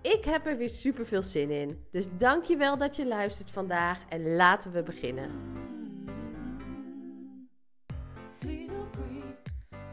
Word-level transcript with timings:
Ik 0.00 0.24
heb 0.24 0.46
er 0.46 0.56
weer 0.56 0.68
super 0.68 1.06
veel 1.06 1.22
zin 1.22 1.50
in. 1.50 1.84
Dus 1.90 2.06
dankjewel 2.16 2.76
dat 2.78 2.96
je 2.96 3.06
luistert 3.06 3.50
vandaag 3.50 3.98
en 4.08 4.36
laten 4.36 4.72
we 4.72 4.82
beginnen. 4.82 5.30
Feel 8.40 8.86
free, 8.92 9.22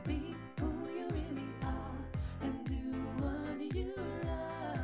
be 0.03 0.35
who 0.55 0.67
you 0.95 1.07
really 1.09 1.49
are, 1.61 1.97
and 2.41 2.67
do 2.67 2.75
what 3.19 3.73
you 3.73 3.93
love. 4.23 4.79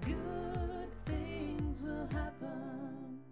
Good 0.00 0.88
things 1.04 1.80
will 1.80 2.06
happen. 2.14 3.22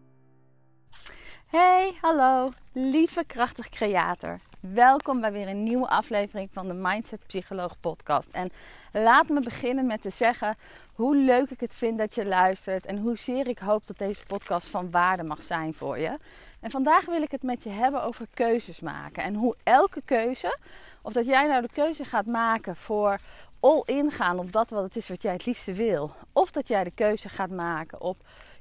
Hey, 1.47 1.93
hallo, 2.01 2.53
lieve 2.73 3.25
krachtig 3.27 3.69
creator. 3.69 4.39
Welkom 4.73 5.21
bij 5.21 5.33
weer 5.33 5.49
een 5.49 5.63
nieuwe 5.63 5.89
aflevering 5.89 6.49
van 6.53 6.67
de 6.67 6.75
Mindset 6.75 7.27
Psycholoog 7.27 7.81
podcast. 7.81 8.29
En 8.33 8.51
laat 8.93 9.29
me 9.29 9.41
beginnen 9.41 9.87
met 9.87 10.03
te 10.03 10.11
zeggen 10.11 10.57
hoe 10.95 11.17
leuk 11.17 11.51
ik 11.51 11.61
het 11.61 11.75
vind 11.75 11.99
dat 11.99 12.15
je 12.15 12.27
luistert 12.27 12.87
en 12.87 12.99
hoezeer 12.99 13.49
ik 13.49 13.59
hoop 13.59 13.87
dat 13.87 13.99
deze 13.99 14.23
podcast 14.27 14.67
van 14.67 14.91
waarde 14.91 15.23
mag 15.23 15.43
zijn 15.43 15.75
voor 15.75 15.99
je. 15.99 16.19
En 16.61 16.71
vandaag 16.71 17.05
wil 17.05 17.23
ik 17.23 17.31
het 17.31 17.43
met 17.43 17.63
je 17.63 17.71
hebben 17.71 18.03
over 18.03 18.27
keuzes 18.35 18.81
maken 18.81 19.23
en 19.23 19.35
hoe 19.35 19.57
elke 19.63 20.03
keuze, 20.05 20.59
of 21.03 21.13
dat 21.13 21.27
jij 21.27 21.47
nou 21.47 21.63
de 21.63 21.73
keuze 21.73 22.05
gaat 22.05 22.27
maken 22.27 22.77
voor 22.77 23.19
all 23.61 23.83
in 23.85 24.11
gaan 24.11 24.39
op 24.39 24.53
dat 24.53 24.69
wat 24.71 24.83
het 24.83 24.97
is 24.97 25.09
wat 25.09 25.23
jij 25.23 25.33
het 25.33 25.47
liefste 25.47 25.73
wil, 25.73 26.11
of 26.33 26.51
dat 26.51 26.69
jij 26.69 26.85
de 26.85 26.95
keuze 26.95 27.29
gaat 27.29 27.51
maken 27.51 28.01
op 28.01 28.17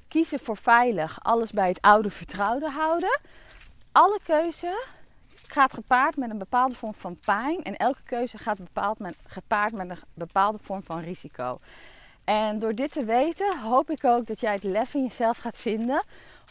kiezen 0.08 0.38
voor 0.38 0.56
veilig, 0.56 1.18
alles 1.22 1.50
bij 1.50 1.68
het 1.68 1.80
oude 1.80 2.10
vertrouwde 2.10 2.70
houden. 2.70 3.20
Alle 3.92 4.18
keuze 4.24 4.84
gaat 5.52 5.74
gepaard 5.74 6.16
met 6.16 6.30
een 6.30 6.38
bepaalde 6.38 6.74
vorm 6.74 6.94
van 6.94 7.18
pijn 7.24 7.62
en 7.62 7.76
elke 7.76 8.02
keuze 8.04 8.38
gaat 8.38 8.58
bepaald 8.58 8.98
met, 8.98 9.16
gepaard 9.26 9.72
met 9.72 9.90
een 9.90 9.98
bepaalde 10.14 10.58
vorm 10.62 10.82
van 10.82 11.00
risico. 11.00 11.58
En 12.24 12.58
door 12.58 12.74
dit 12.74 12.92
te 12.92 13.04
weten 13.04 13.58
hoop 13.58 13.90
ik 13.90 14.04
ook 14.04 14.26
dat 14.26 14.40
jij 14.40 14.52
het 14.52 14.62
lef 14.62 14.94
in 14.94 15.02
jezelf 15.02 15.36
gaat 15.36 15.56
vinden 15.56 16.02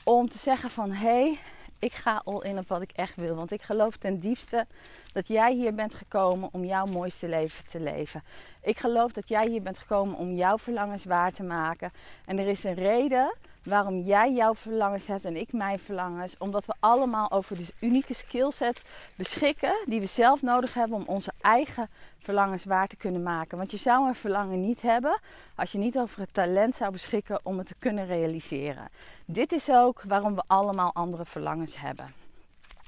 om 0.03 0.29
te 0.29 0.37
zeggen 0.37 0.69
van 0.69 0.91
hé, 0.91 1.07
hey, 1.07 1.39
ik 1.79 1.93
ga 1.93 2.21
all 2.25 2.41
in 2.41 2.57
op 2.57 2.67
wat 2.67 2.81
ik 2.81 2.91
echt 2.91 3.15
wil. 3.15 3.35
Want 3.35 3.51
ik 3.51 3.61
geloof 3.61 3.97
ten 3.97 4.19
diepste 4.19 4.67
dat 5.13 5.27
jij 5.27 5.53
hier 5.53 5.73
bent 5.73 5.93
gekomen 5.93 6.49
om 6.51 6.65
jouw 6.65 6.85
mooiste 6.85 7.27
leven 7.27 7.65
te 7.67 7.79
leven. 7.79 8.23
Ik 8.61 8.77
geloof 8.77 9.11
dat 9.11 9.27
jij 9.27 9.47
hier 9.47 9.61
bent 9.61 9.77
gekomen 9.77 10.17
om 10.17 10.33
jouw 10.33 10.57
verlangens 10.57 11.03
waar 11.03 11.31
te 11.31 11.43
maken. 11.43 11.91
En 12.25 12.39
er 12.39 12.47
is 12.47 12.63
een 12.63 12.73
reden 12.73 13.33
waarom 13.63 13.99
jij 13.99 14.31
jouw 14.33 14.55
verlangens 14.55 15.05
hebt 15.05 15.25
en 15.25 15.35
ik 15.35 15.53
mijn 15.53 15.79
verlangens. 15.79 16.35
Omdat 16.37 16.65
we 16.65 16.73
allemaal 16.79 17.31
over 17.31 17.57
de 17.57 17.65
unieke 17.79 18.13
skillset 18.13 18.81
beschikken 19.15 19.75
die 19.85 19.99
we 19.99 20.05
zelf 20.05 20.41
nodig 20.41 20.73
hebben 20.73 20.97
om 20.97 21.03
onze 21.05 21.33
eigen 21.41 21.89
verlangens 22.17 22.63
waar 22.63 22.87
te 22.87 22.95
kunnen 22.95 23.23
maken. 23.23 23.57
Want 23.57 23.71
je 23.71 23.77
zou 23.77 24.07
een 24.07 24.15
verlangen 24.15 24.61
niet 24.61 24.81
hebben 24.81 25.19
als 25.55 25.71
je 25.71 25.77
niet 25.77 25.99
over 25.99 26.19
het 26.19 26.33
talent 26.33 26.75
zou 26.75 26.91
beschikken 26.91 27.39
om 27.43 27.57
het 27.57 27.67
te 27.67 27.75
kunnen 27.79 28.05
realiseren. 28.05 28.89
Dit 29.25 29.51
is 29.51 29.69
ook 29.69 30.01
waarom 30.07 30.35
we 30.35 30.43
allemaal 30.47 30.93
andere 30.93 31.25
verlangens 31.25 31.79
hebben. 31.79 32.13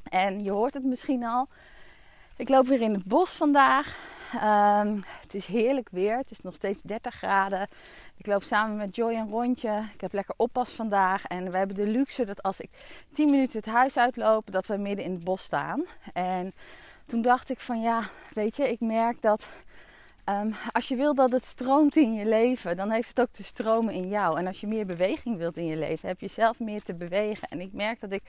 En 0.09 0.43
je 0.43 0.51
hoort 0.51 0.73
het 0.73 0.83
misschien 0.83 1.23
al. 1.23 1.47
Ik 2.35 2.49
loop 2.49 2.65
weer 2.65 2.81
in 2.81 2.93
het 2.93 3.05
bos 3.05 3.31
vandaag. 3.31 4.14
Um, 4.33 5.03
het 5.21 5.33
is 5.33 5.45
heerlijk 5.45 5.89
weer. 5.91 6.17
Het 6.17 6.31
is 6.31 6.41
nog 6.41 6.55
steeds 6.55 6.81
30 6.81 7.15
graden. 7.15 7.67
Ik 8.17 8.27
loop 8.27 8.43
samen 8.43 8.77
met 8.77 8.95
Joy 8.95 9.13
een 9.13 9.29
rondje. 9.29 9.89
Ik 9.93 10.01
heb 10.01 10.13
lekker 10.13 10.33
oppas 10.37 10.71
vandaag. 10.71 11.25
En 11.25 11.51
we 11.51 11.57
hebben 11.57 11.75
de 11.75 11.87
luxe 11.87 12.25
dat 12.25 12.43
als 12.43 12.59
ik 12.59 12.69
10 13.13 13.29
minuten 13.29 13.57
het 13.57 13.65
huis 13.65 13.97
uitloop, 13.97 14.51
dat 14.51 14.65
we 14.65 14.77
midden 14.77 15.05
in 15.05 15.11
het 15.11 15.23
bos 15.23 15.43
staan. 15.43 15.83
En 16.13 16.53
toen 17.05 17.21
dacht 17.21 17.49
ik 17.49 17.59
van 17.59 17.81
ja, 17.81 18.01
weet 18.33 18.55
je, 18.55 18.71
ik 18.71 18.79
merk 18.79 19.21
dat 19.21 19.47
um, 20.29 20.55
als 20.71 20.87
je 20.87 20.95
wil 20.95 21.15
dat 21.15 21.31
het 21.31 21.45
stroomt 21.45 21.95
in 21.95 22.13
je 22.13 22.25
leven, 22.25 22.77
dan 22.77 22.91
heeft 22.91 23.09
het 23.09 23.19
ook 23.19 23.31
te 23.31 23.43
stromen 23.43 23.93
in 23.93 24.07
jou. 24.07 24.39
En 24.39 24.47
als 24.47 24.61
je 24.61 24.67
meer 24.67 24.85
beweging 24.85 25.37
wilt 25.37 25.57
in 25.57 25.65
je 25.65 25.77
leven, 25.77 26.07
heb 26.07 26.19
je 26.19 26.27
zelf 26.27 26.59
meer 26.59 26.83
te 26.83 26.93
bewegen. 26.93 27.47
En 27.47 27.61
ik 27.61 27.73
merk 27.73 27.99
dat 27.99 28.11
ik 28.11 28.23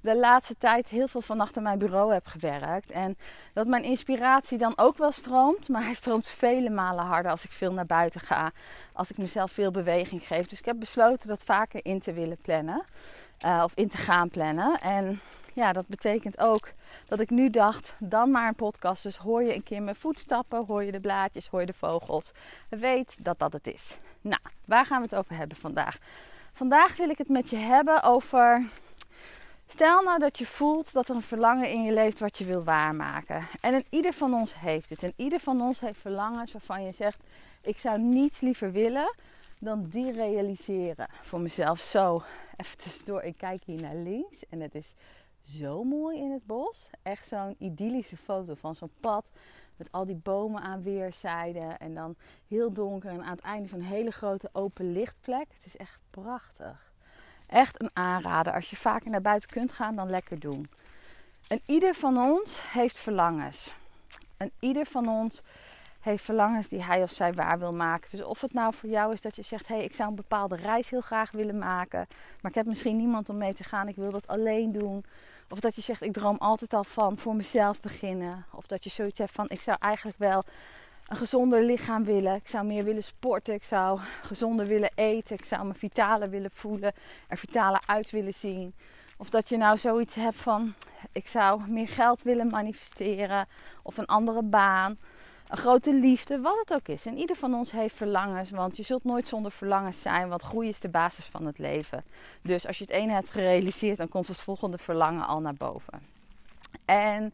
de 0.00 0.16
laatste 0.16 0.54
tijd 0.58 0.88
heel 0.88 1.08
veel 1.08 1.20
van 1.20 1.40
achter 1.40 1.62
mijn 1.62 1.78
bureau 1.78 2.12
heb 2.12 2.26
gewerkt. 2.26 2.90
En 2.90 3.18
dat 3.52 3.66
mijn 3.66 3.84
inspiratie 3.84 4.58
dan 4.58 4.72
ook 4.76 4.98
wel 4.98 5.12
stroomt. 5.12 5.68
Maar 5.68 5.82
hij 5.82 5.94
stroomt 5.94 6.28
vele 6.28 6.70
malen 6.70 7.04
harder 7.04 7.30
als 7.30 7.44
ik 7.44 7.52
veel 7.52 7.72
naar 7.72 7.86
buiten 7.86 8.20
ga. 8.20 8.50
Als 8.92 9.10
ik 9.10 9.18
mezelf 9.18 9.52
veel 9.52 9.70
beweging 9.70 10.26
geef. 10.26 10.46
Dus 10.46 10.58
ik 10.58 10.64
heb 10.64 10.78
besloten 10.78 11.28
dat 11.28 11.44
vaker 11.44 11.80
in 11.82 12.00
te 12.00 12.12
willen 12.12 12.38
plannen. 12.42 12.84
Uh, 13.44 13.60
of 13.64 13.72
in 13.74 13.88
te 13.88 13.96
gaan 13.96 14.30
plannen. 14.30 14.80
En 14.80 15.20
ja, 15.54 15.72
dat 15.72 15.88
betekent 15.88 16.38
ook 16.38 16.68
dat 17.06 17.20
ik 17.20 17.30
nu 17.30 17.50
dacht, 17.50 17.94
dan 17.98 18.30
maar 18.30 18.48
een 18.48 18.54
podcast. 18.54 19.02
Dus 19.02 19.16
hoor 19.16 19.42
je 19.42 19.54
een 19.54 19.62
keer 19.62 19.82
mijn 19.82 19.96
voetstappen, 19.96 20.64
hoor 20.66 20.84
je 20.84 20.92
de 20.92 21.00
blaadjes, 21.00 21.46
hoor 21.46 21.60
je 21.60 21.66
de 21.66 21.72
vogels. 21.72 22.32
Weet 22.68 23.16
dat 23.18 23.38
dat 23.38 23.52
het 23.52 23.66
is. 23.66 23.98
Nou, 24.20 24.40
waar 24.64 24.86
gaan 24.86 25.02
we 25.02 25.08
het 25.10 25.18
over 25.18 25.36
hebben 25.36 25.56
vandaag? 25.56 25.98
Vandaag 26.52 26.96
wil 26.96 27.08
ik 27.08 27.18
het 27.18 27.28
met 27.28 27.50
je 27.50 27.56
hebben 27.56 28.02
over 28.02 28.68
Stel 29.70 30.02
nou 30.02 30.18
dat 30.18 30.38
je 30.38 30.46
voelt 30.46 30.92
dat 30.92 31.08
er 31.08 31.14
een 31.14 31.22
verlangen 31.22 31.70
in 31.70 31.82
je 31.82 31.92
leeft 31.92 32.18
wat 32.18 32.38
je 32.38 32.44
wil 32.44 32.64
waarmaken. 32.64 33.46
En 33.60 33.84
ieder 33.90 34.12
van 34.12 34.34
ons 34.34 34.54
heeft 34.54 34.90
het. 34.90 35.02
En 35.02 35.12
ieder 35.16 35.40
van 35.40 35.60
ons 35.60 35.80
heeft 35.80 35.98
verlangens 35.98 36.52
waarvan 36.52 36.82
je 36.82 36.92
zegt: 36.92 37.22
Ik 37.62 37.78
zou 37.78 37.98
niets 37.98 38.40
liever 38.40 38.72
willen 38.72 39.14
dan 39.58 39.88
die 39.88 40.12
realiseren. 40.12 41.08
Voor 41.10 41.40
mezelf 41.40 41.80
zo. 41.80 42.22
Even 42.56 42.78
tussendoor, 42.78 43.22
ik 43.22 43.36
kijk 43.36 43.64
hier 43.64 43.80
naar 43.80 43.94
links 43.94 44.46
en 44.48 44.60
het 44.60 44.74
is 44.74 44.94
zo 45.42 45.84
mooi 45.84 46.18
in 46.18 46.30
het 46.30 46.46
bos. 46.46 46.90
Echt 47.02 47.28
zo'n 47.28 47.56
idyllische 47.58 48.16
foto 48.16 48.54
van 48.54 48.74
zo'n 48.74 48.92
pad 49.00 49.24
met 49.76 49.92
al 49.92 50.06
die 50.06 50.20
bomen 50.22 50.62
aan 50.62 50.82
weerszijden. 50.82 51.78
En 51.78 51.94
dan 51.94 52.16
heel 52.48 52.72
donker 52.72 53.10
en 53.10 53.22
aan 53.22 53.36
het 53.36 53.40
einde 53.40 53.68
zo'n 53.68 53.80
hele 53.80 54.10
grote 54.10 54.48
open 54.52 54.92
lichtplek. 54.92 55.46
Het 55.48 55.66
is 55.66 55.76
echt 55.76 56.00
prachtig. 56.10 56.89
Echt 57.50 57.82
een 57.82 57.90
aanrader. 57.92 58.52
Als 58.52 58.70
je 58.70 58.76
vaker 58.76 59.10
naar 59.10 59.20
buiten 59.20 59.50
kunt 59.50 59.72
gaan, 59.72 59.96
dan 59.96 60.10
lekker 60.10 60.38
doen. 60.38 60.68
En 61.48 61.60
ieder 61.66 61.94
van 61.94 62.18
ons 62.18 62.72
heeft 62.72 62.98
verlangens. 62.98 63.72
En 64.36 64.50
ieder 64.58 64.86
van 64.86 65.08
ons 65.08 65.42
heeft 66.00 66.24
verlangens 66.24 66.68
die 66.68 66.82
hij 66.82 67.02
of 67.02 67.10
zij 67.10 67.34
waar 67.34 67.58
wil 67.58 67.72
maken. 67.72 68.10
Dus 68.10 68.22
of 68.22 68.40
het 68.40 68.52
nou 68.52 68.74
voor 68.74 68.88
jou 68.88 69.12
is 69.12 69.20
dat 69.20 69.36
je 69.36 69.42
zegt: 69.42 69.68
hé, 69.68 69.74
hey, 69.74 69.84
ik 69.84 69.94
zou 69.94 70.08
een 70.08 70.14
bepaalde 70.14 70.56
reis 70.56 70.90
heel 70.90 71.00
graag 71.00 71.30
willen 71.30 71.58
maken, 71.58 72.06
maar 72.40 72.50
ik 72.50 72.56
heb 72.56 72.66
misschien 72.66 72.96
niemand 72.96 73.28
om 73.28 73.36
mee 73.36 73.54
te 73.54 73.64
gaan, 73.64 73.88
ik 73.88 73.96
wil 73.96 74.10
dat 74.10 74.26
alleen 74.26 74.72
doen. 74.72 75.04
Of 75.48 75.60
dat 75.60 75.74
je 75.74 75.82
zegt: 75.82 76.02
ik 76.02 76.12
droom 76.12 76.36
altijd 76.38 76.72
al 76.72 76.84
van 76.84 77.18
voor 77.18 77.36
mezelf 77.36 77.80
beginnen. 77.80 78.44
Of 78.50 78.66
dat 78.66 78.84
je 78.84 78.90
zoiets 78.90 79.18
hebt 79.18 79.32
van: 79.32 79.48
ik 79.48 79.60
zou 79.60 79.76
eigenlijk 79.80 80.18
wel 80.18 80.42
een 81.10 81.16
gezonder 81.16 81.64
lichaam 81.64 82.04
willen. 82.04 82.34
Ik 82.34 82.48
zou 82.48 82.66
meer 82.66 82.84
willen 82.84 83.04
sporten. 83.04 83.54
Ik 83.54 83.62
zou 83.62 84.00
gezonder 84.22 84.66
willen 84.66 84.90
eten. 84.94 85.36
Ik 85.36 85.44
zou 85.44 85.66
me 85.66 85.74
vitaler 85.74 86.30
willen 86.30 86.50
voelen. 86.54 86.92
Er 87.28 87.36
vitaler 87.36 87.82
uit 87.86 88.10
willen 88.10 88.34
zien. 88.34 88.74
Of 89.16 89.30
dat 89.30 89.48
je 89.48 89.56
nou 89.56 89.78
zoiets 89.78 90.14
hebt 90.14 90.36
van: 90.36 90.74
ik 91.12 91.28
zou 91.28 91.70
meer 91.70 91.88
geld 91.88 92.22
willen 92.22 92.48
manifesteren. 92.48 93.46
Of 93.82 93.96
een 93.96 94.06
andere 94.06 94.42
baan. 94.42 94.98
Een 95.48 95.58
grote 95.58 95.94
liefde, 95.94 96.40
wat 96.40 96.58
het 96.58 96.72
ook 96.72 96.88
is. 96.88 97.06
En 97.06 97.18
ieder 97.18 97.36
van 97.36 97.54
ons 97.54 97.70
heeft 97.70 97.96
verlangens, 97.96 98.50
want 98.50 98.76
je 98.76 98.82
zult 98.82 99.04
nooit 99.04 99.28
zonder 99.28 99.52
verlangens 99.52 100.02
zijn, 100.02 100.28
want 100.28 100.42
groei 100.42 100.68
is 100.68 100.80
de 100.80 100.88
basis 100.88 101.24
van 101.24 101.46
het 101.46 101.58
leven. 101.58 102.04
Dus 102.42 102.66
als 102.66 102.78
je 102.78 102.84
het 102.84 102.92
ene 102.92 103.12
hebt 103.12 103.30
gerealiseerd, 103.30 103.96
dan 103.96 104.08
komt 104.08 104.28
het 104.28 104.36
volgende 104.36 104.78
verlangen 104.78 105.26
al 105.26 105.40
naar 105.40 105.54
boven. 105.54 106.00
En 106.84 107.32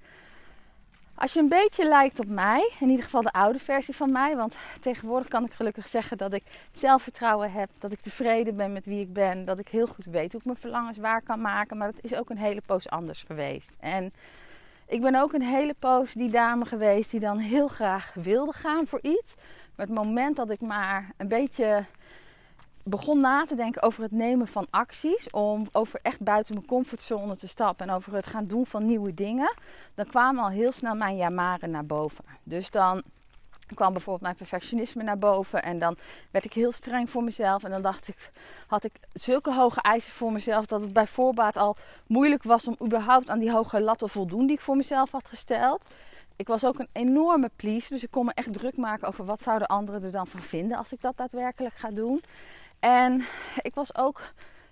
Als 1.18 1.32
je 1.32 1.40
een 1.40 1.48
beetje 1.48 1.88
lijkt 1.88 2.18
op 2.18 2.28
mij, 2.28 2.72
in 2.80 2.88
ieder 2.88 3.04
geval 3.04 3.22
de 3.22 3.32
oude 3.32 3.58
versie 3.58 3.96
van 3.96 4.12
mij, 4.12 4.36
want 4.36 4.54
tegenwoordig 4.80 5.28
kan 5.28 5.44
ik 5.44 5.52
gelukkig 5.52 5.88
zeggen 5.88 6.18
dat 6.18 6.32
ik 6.32 6.42
zelfvertrouwen 6.72 7.52
heb, 7.52 7.70
dat 7.78 7.92
ik 7.92 8.00
tevreden 8.00 8.56
ben 8.56 8.72
met 8.72 8.86
wie 8.86 9.00
ik 9.00 9.12
ben, 9.12 9.44
dat 9.44 9.58
ik 9.58 9.68
heel 9.68 9.86
goed 9.86 10.04
weet 10.04 10.30
hoe 10.32 10.40
ik 10.40 10.46
mijn 10.46 10.58
verlangens 10.58 10.98
waar 10.98 11.22
kan 11.22 11.40
maken, 11.40 11.76
maar 11.76 11.92
dat 11.92 12.04
is 12.04 12.14
ook 12.14 12.30
een 12.30 12.38
hele 12.38 12.60
poos 12.66 12.88
anders 12.88 13.22
geweest. 13.22 13.70
En 13.80 14.12
ik 14.86 15.00
ben 15.00 15.14
ook 15.14 15.32
een 15.32 15.42
hele 15.42 15.74
poos 15.78 16.12
die 16.12 16.30
dame 16.30 16.64
geweest 16.64 17.10
die 17.10 17.20
dan 17.20 17.38
heel 17.38 17.68
graag 17.68 18.12
wilde 18.14 18.52
gaan 18.52 18.86
voor 18.86 19.00
iets, 19.02 19.34
maar 19.74 19.86
het 19.86 19.94
moment 19.94 20.36
dat 20.36 20.50
ik 20.50 20.60
maar 20.60 21.10
een 21.16 21.28
beetje 21.28 21.84
begon 22.88 23.21
na 23.21 23.44
te 23.47 23.55
denken 23.55 23.83
over 23.83 24.03
het 24.03 24.12
nemen 24.12 24.49
van 24.49 24.67
acties, 24.71 25.31
om 25.31 25.67
over 25.73 25.99
echt 26.03 26.21
buiten 26.21 26.55
mijn 26.55 26.67
comfortzone 26.67 27.37
te 27.37 27.49
stappen 27.49 27.88
en 27.88 27.94
over 27.94 28.15
het 28.15 28.27
gaan 28.27 28.44
doen 28.44 28.67
van 28.67 28.87
nieuwe 28.87 29.15
dingen, 29.15 29.55
dan 29.94 30.06
kwamen 30.06 30.44
al 30.44 30.50
heel 30.50 30.73
snel 30.73 30.94
mijn 30.94 31.17
jamaren 31.17 31.71
naar 31.71 31.87
boven. 31.87 32.25
Dus 32.43 32.71
dan 32.71 33.03
kwam 33.75 33.93
bijvoorbeeld 33.93 34.23
mijn 34.23 34.37
perfectionisme 34.37 35.03
naar 35.03 35.19
boven 35.19 35.62
en 35.62 35.79
dan 35.79 35.97
werd 36.31 36.44
ik 36.44 36.53
heel 36.53 36.73
streng 36.73 37.11
voor 37.11 37.25
mezelf 37.25 37.65
en 37.65 37.71
dan 37.71 37.83
dacht 37.83 38.09
ik, 38.09 38.31
had 38.67 38.85
ik 38.85 38.93
zulke 39.12 39.53
hoge 39.55 39.81
eisen 39.81 40.12
voor 40.12 40.33
mezelf 40.33 40.67
dat 40.67 40.81
het 40.81 40.93
bij 40.93 41.06
voorbaat 41.06 41.56
al 41.56 41.77
moeilijk 42.06 42.43
was 42.43 42.67
om 42.67 42.77
überhaupt 42.85 43.29
aan 43.29 43.38
die 43.38 43.50
hoge 43.50 43.81
lat 43.81 43.99
te 43.99 44.09
voldoen 44.09 44.47
die 44.47 44.56
ik 44.56 44.62
voor 44.62 44.77
mezelf 44.77 45.11
had 45.11 45.29
gesteld. 45.29 45.91
Ik 46.37 46.47
was 46.47 46.65
ook 46.65 46.79
een 46.79 46.88
enorme 46.93 47.50
please, 47.56 47.88
dus 47.88 48.03
ik 48.03 48.11
kon 48.11 48.25
me 48.25 48.33
echt 48.35 48.53
druk 48.53 48.77
maken 48.77 49.09
over 49.09 49.25
wat 49.25 49.43
zouden 49.43 49.69
anderen 49.69 50.03
er 50.03 50.11
dan 50.11 50.27
van 50.27 50.41
vinden 50.41 50.79
als 50.79 50.93
ik 50.93 51.00
dat 51.00 51.17
daadwerkelijk 51.17 51.75
ga 51.75 51.91
doen. 51.91 52.23
En 52.87 53.25
ik 53.62 53.75
was 53.75 53.97
ook 53.97 54.21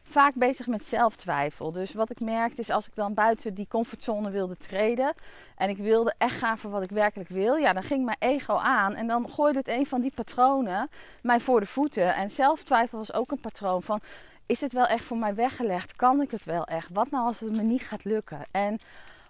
vaak 0.02 0.34
bezig 0.34 0.66
met 0.66 0.86
zelftwijfel. 0.86 1.72
Dus 1.72 1.92
wat 1.92 2.10
ik 2.10 2.20
merkte 2.20 2.60
is 2.60 2.70
als 2.70 2.86
ik 2.86 2.94
dan 2.94 3.14
buiten 3.14 3.54
die 3.54 3.66
comfortzone 3.68 4.30
wilde 4.30 4.56
treden 4.56 5.14
en 5.56 5.68
ik 5.68 5.76
wilde 5.76 6.14
echt 6.18 6.38
gaan 6.38 6.58
voor 6.58 6.70
wat 6.70 6.82
ik 6.82 6.90
werkelijk 6.90 7.28
wil, 7.28 7.54
ja, 7.56 7.72
dan 7.72 7.82
ging 7.82 8.04
mijn 8.04 8.16
ego 8.18 8.54
aan 8.54 8.94
en 8.94 9.06
dan 9.06 9.30
gooide 9.30 9.58
het 9.58 9.68
een 9.68 9.86
van 9.86 10.00
die 10.00 10.12
patronen 10.14 10.90
mij 11.22 11.40
voor 11.40 11.60
de 11.60 11.66
voeten. 11.66 12.14
En 12.14 12.30
zelftwijfel 12.30 12.98
was 12.98 13.12
ook 13.12 13.30
een 13.30 13.40
patroon 13.40 13.82
van 13.82 14.00
is 14.46 14.60
het 14.60 14.72
wel 14.72 14.86
echt 14.86 15.04
voor 15.04 15.16
mij 15.16 15.34
weggelegd? 15.34 15.96
Kan 15.96 16.20
ik 16.20 16.30
het 16.30 16.44
wel 16.44 16.64
echt? 16.64 16.88
Wat 16.92 17.10
nou 17.10 17.26
als 17.26 17.40
het 17.40 17.52
me 17.52 17.62
niet 17.62 17.82
gaat 17.82 18.04
lukken? 18.04 18.40
En 18.50 18.78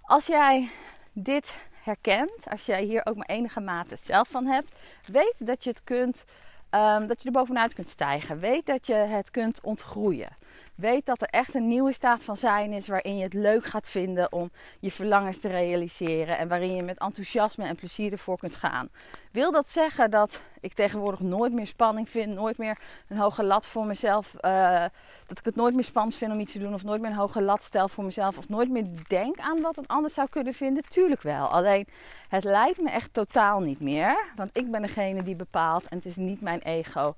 als 0.02 0.26
jij 0.26 0.70
dit 1.12 1.56
herkent, 1.84 2.50
als 2.50 2.66
jij 2.66 2.82
hier 2.82 3.06
ook 3.06 3.16
maar 3.16 3.28
enige 3.28 3.60
mate 3.60 3.96
zelf 3.96 4.28
van 4.28 4.46
hebt, 4.46 4.76
weet 5.06 5.46
dat 5.46 5.64
je 5.64 5.70
het 5.70 5.84
kunt 5.84 6.24
Um, 6.74 7.06
dat 7.06 7.22
je 7.22 7.26
er 7.26 7.32
bovenuit 7.32 7.74
kunt 7.74 7.90
stijgen. 7.90 8.38
Weet 8.38 8.66
dat 8.66 8.86
je 8.86 8.94
het 8.94 9.30
kunt 9.30 9.60
ontgroeien. 9.60 10.36
Weet 10.74 11.06
dat 11.06 11.22
er 11.22 11.28
echt 11.28 11.54
een 11.54 11.66
nieuwe 11.66 11.92
staat 11.92 12.24
van 12.24 12.36
zijn 12.36 12.72
is 12.72 12.86
waarin 12.86 13.16
je 13.16 13.22
het 13.22 13.34
leuk 13.34 13.64
gaat 13.64 13.88
vinden 13.88 14.32
om 14.32 14.50
je 14.80 14.90
verlangens 14.90 15.38
te 15.38 15.48
realiseren 15.48 16.38
en 16.38 16.48
waarin 16.48 16.74
je 16.74 16.82
met 16.82 16.98
enthousiasme 16.98 17.64
en 17.64 17.76
plezier 17.76 18.12
ervoor 18.12 18.38
kunt 18.38 18.54
gaan. 18.54 18.88
Wil 19.32 19.52
dat 19.52 19.70
zeggen 19.70 20.10
dat 20.10 20.40
ik 20.60 20.72
tegenwoordig 20.72 21.20
nooit 21.20 21.52
meer 21.52 21.66
spanning 21.66 22.08
vind, 22.08 22.34
nooit 22.34 22.58
meer 22.58 22.78
een 23.08 23.16
hoge 23.16 23.44
lat 23.44 23.66
voor 23.66 23.86
mezelf, 23.86 24.34
uh, 24.40 24.84
dat 25.26 25.38
ik 25.38 25.44
het 25.44 25.56
nooit 25.56 25.74
meer 25.74 25.84
spannend 25.84 26.16
vind 26.16 26.32
om 26.32 26.40
iets 26.40 26.52
te 26.52 26.58
doen 26.58 26.74
of 26.74 26.84
nooit 26.84 27.00
meer 27.00 27.10
een 27.10 27.16
hoge 27.16 27.42
lat 27.42 27.62
stel 27.62 27.88
voor 27.88 28.04
mezelf 28.04 28.38
of 28.38 28.48
nooit 28.48 28.70
meer 28.70 28.86
denk 29.08 29.38
aan 29.38 29.60
wat 29.60 29.76
een 29.76 29.86
ander 29.86 30.10
zou 30.10 30.28
kunnen 30.28 30.54
vinden? 30.54 30.82
Tuurlijk 30.88 31.22
wel. 31.22 31.46
Alleen 31.46 31.86
het 32.28 32.44
lijkt 32.44 32.80
me 32.80 32.90
echt 32.90 33.12
totaal 33.12 33.60
niet 33.60 33.80
meer, 33.80 34.24
want 34.36 34.50
ik 34.52 34.70
ben 34.70 34.82
degene 34.82 35.22
die 35.22 35.36
bepaalt 35.36 35.88
en 35.88 35.96
het 35.96 36.06
is 36.06 36.16
niet 36.16 36.40
mijn 36.40 36.60
ego 36.60 37.14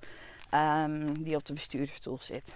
um, 0.54 1.22
die 1.22 1.36
op 1.36 1.44
de 1.44 1.52
bestuurdersstoel 1.52 2.18
zit. 2.20 2.54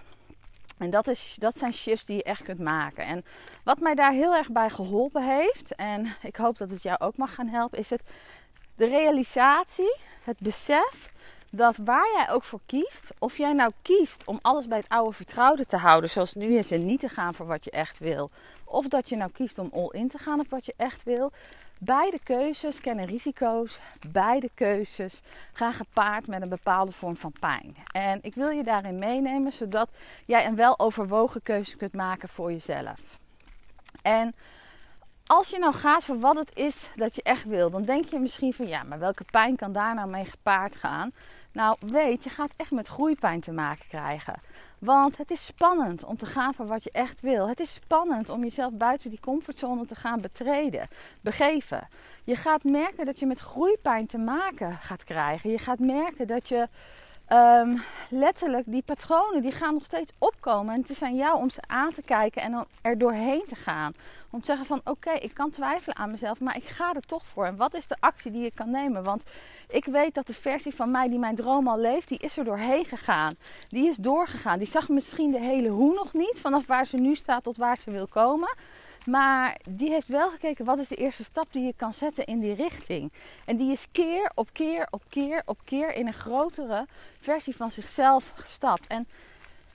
En 0.77 0.89
dat, 0.89 1.07
is, 1.07 1.35
dat 1.39 1.57
zijn 1.57 1.73
shifts 1.73 2.05
die 2.05 2.15
je 2.15 2.23
echt 2.23 2.43
kunt 2.43 2.59
maken. 2.59 3.05
En 3.05 3.25
wat 3.63 3.79
mij 3.79 3.95
daar 3.95 4.11
heel 4.11 4.35
erg 4.35 4.49
bij 4.49 4.69
geholpen 4.69 5.23
heeft, 5.23 5.75
en 5.75 6.15
ik 6.21 6.35
hoop 6.35 6.57
dat 6.57 6.69
het 6.69 6.83
jou 6.83 6.99
ook 6.99 7.17
mag 7.17 7.33
gaan 7.33 7.47
helpen, 7.47 7.77
is 7.77 7.89
het 7.89 8.01
de 8.75 8.85
realisatie, 8.85 9.95
het 10.23 10.39
besef 10.39 11.11
dat 11.49 11.77
waar 11.77 12.07
jij 12.15 12.29
ook 12.29 12.43
voor 12.43 12.59
kiest, 12.65 13.09
of 13.19 13.37
jij 13.37 13.53
nou 13.53 13.71
kiest 13.81 14.25
om 14.25 14.39
alles 14.41 14.67
bij 14.67 14.77
het 14.77 14.89
oude 14.89 15.15
vertrouwde 15.15 15.65
te 15.65 15.77
houden, 15.77 16.09
zoals 16.09 16.33
nu 16.33 16.57
is, 16.57 16.71
en 16.71 16.85
niet 16.85 16.99
te 16.99 17.09
gaan 17.09 17.33
voor 17.33 17.45
wat 17.45 17.63
je 17.63 17.71
echt 17.71 17.99
wil, 17.99 18.29
of 18.63 18.87
dat 18.87 19.09
je 19.09 19.15
nou 19.15 19.31
kiest 19.31 19.59
om 19.59 19.69
all 19.73 19.89
in 19.91 20.07
te 20.07 20.17
gaan 20.17 20.39
op 20.39 20.49
wat 20.49 20.65
je 20.65 20.73
echt 20.77 21.03
wil, 21.03 21.31
Beide 21.83 22.19
keuzes 22.23 22.81
kennen 22.81 23.05
risico's. 23.05 23.79
Beide 24.07 24.49
keuzes 24.53 25.21
gaan 25.53 25.73
gepaard 25.73 26.27
met 26.27 26.41
een 26.41 26.49
bepaalde 26.49 26.91
vorm 26.91 27.15
van 27.15 27.33
pijn. 27.39 27.75
En 27.93 28.19
ik 28.21 28.33
wil 28.33 28.49
je 28.49 28.63
daarin 28.63 28.95
meenemen 28.95 29.51
zodat 29.51 29.89
jij 30.25 30.45
een 30.45 30.55
weloverwogen 30.55 31.41
keuze 31.43 31.77
kunt 31.77 31.93
maken 31.93 32.29
voor 32.29 32.51
jezelf. 32.51 32.99
En 34.01 34.35
als 35.25 35.49
je 35.49 35.59
nou 35.59 35.73
gaat 35.73 36.03
voor 36.03 36.19
wat 36.19 36.35
het 36.35 36.51
is 36.53 36.89
dat 36.95 37.15
je 37.15 37.23
echt 37.23 37.43
wil, 37.43 37.69
dan 37.69 37.81
denk 37.81 38.05
je 38.05 38.19
misschien 38.19 38.53
van 38.53 38.67
ja, 38.67 38.83
maar 38.83 38.99
welke 38.99 39.25
pijn 39.31 39.55
kan 39.55 39.71
daar 39.71 39.95
nou 39.95 40.09
mee 40.09 40.25
gepaard 40.25 40.75
gaan? 40.75 41.11
Nou, 41.53 41.75
weet, 41.79 42.23
je 42.23 42.29
gaat 42.29 42.53
echt 42.55 42.71
met 42.71 42.87
groeipijn 42.87 43.41
te 43.41 43.51
maken 43.51 43.87
krijgen. 43.87 44.41
Want 44.79 45.17
het 45.17 45.31
is 45.31 45.45
spannend 45.45 46.03
om 46.03 46.17
te 46.17 46.25
gaan 46.25 46.53
voor 46.53 46.67
wat 46.67 46.83
je 46.83 46.91
echt 46.91 47.19
wil. 47.19 47.47
Het 47.47 47.59
is 47.59 47.73
spannend 47.73 48.29
om 48.29 48.43
jezelf 48.43 48.73
buiten 48.73 49.09
die 49.09 49.19
comfortzone 49.19 49.85
te 49.85 49.95
gaan 49.95 50.21
betreden, 50.21 50.87
begeven. 51.21 51.87
Je 52.23 52.35
gaat 52.35 52.63
merken 52.63 53.05
dat 53.05 53.19
je 53.19 53.25
met 53.25 53.39
groeipijn 53.39 54.07
te 54.07 54.17
maken 54.17 54.77
gaat 54.77 55.03
krijgen. 55.03 55.49
Je 55.49 55.57
gaat 55.57 55.79
merken 55.79 56.27
dat 56.27 56.47
je 56.47 56.67
um, 57.33 57.83
letterlijk 58.09 58.63
die 58.67 58.81
patronen 58.81 59.41
die 59.41 59.51
gaan 59.51 59.73
nog 59.73 59.85
steeds 59.85 60.11
opkomen. 60.17 60.73
En 60.73 60.81
het 60.81 60.89
is 60.89 61.01
aan 61.01 61.15
jou 61.15 61.37
om 61.37 61.49
ze 61.49 61.61
aan 61.67 61.93
te 61.93 62.01
kijken 62.01 62.41
en 62.41 62.51
dan 62.51 62.65
er 62.81 62.97
doorheen 62.97 63.43
te 63.47 63.55
gaan. 63.55 63.93
Om 64.29 64.39
te 64.39 64.45
zeggen 64.45 64.65
van 64.65 64.81
oké, 64.83 65.11
ik 65.11 65.33
kan 65.33 65.49
twijfelen 65.49 65.95
aan 65.95 66.11
mezelf, 66.11 66.39
maar 66.39 66.55
ik 66.55 66.63
ga 66.63 66.93
er 66.93 67.01
toch 67.01 67.25
voor. 67.25 67.45
En 67.45 67.55
wat 67.55 67.73
is 67.73 67.87
de 67.87 67.95
actie 67.99 68.31
die 68.31 68.45
ik 68.45 68.55
kan 68.55 68.69
nemen? 68.69 69.03
Want 69.03 69.23
ik 69.69 69.85
weet 69.85 70.13
dat 70.13 70.27
de 70.27 70.33
versie 70.33 70.75
van 70.75 70.91
mij 70.91 71.07
die 71.07 71.19
mijn 71.19 71.35
droom 71.35 71.67
al 71.67 71.79
leeft, 71.79 72.07
die 72.07 72.19
is 72.19 72.37
er 72.37 72.45
doorheen 72.45 72.85
gegaan. 72.85 73.33
Die 73.67 73.89
is 73.89 73.95
doorgegaan. 73.95 74.59
Die 74.59 74.67
zag 74.67 74.89
misschien 74.89 75.31
de 75.31 75.39
hele 75.39 75.69
hoe 75.69 75.93
nog 75.93 76.13
niet, 76.13 76.39
vanaf 76.39 76.65
waar 76.65 76.85
ze 76.85 76.97
nu 76.97 77.15
staat 77.15 77.43
tot 77.43 77.57
waar 77.57 77.77
ze 77.77 77.91
wil 77.91 78.07
komen. 78.07 78.53
Maar 79.05 79.59
die 79.69 79.89
heeft 79.89 80.07
wel 80.07 80.29
gekeken 80.29 80.65
wat 80.65 80.77
is 80.77 80.87
de 80.87 80.95
eerste 80.95 81.23
stap 81.23 81.47
die 81.51 81.65
je 81.65 81.73
kan 81.75 81.93
zetten 81.93 82.25
in 82.25 82.39
die 82.39 82.53
richting. 82.53 83.13
En 83.45 83.57
die 83.57 83.71
is 83.71 83.87
keer 83.91 84.31
op 84.35 84.49
keer 84.53 84.87
op 84.89 85.03
keer 85.09 85.41
op 85.45 85.59
keer 85.63 85.93
in 85.93 86.07
een 86.07 86.13
grotere 86.13 86.87
versie 87.19 87.55
van 87.55 87.71
zichzelf 87.71 88.33
gestapt. 88.35 88.87
En 88.87 89.07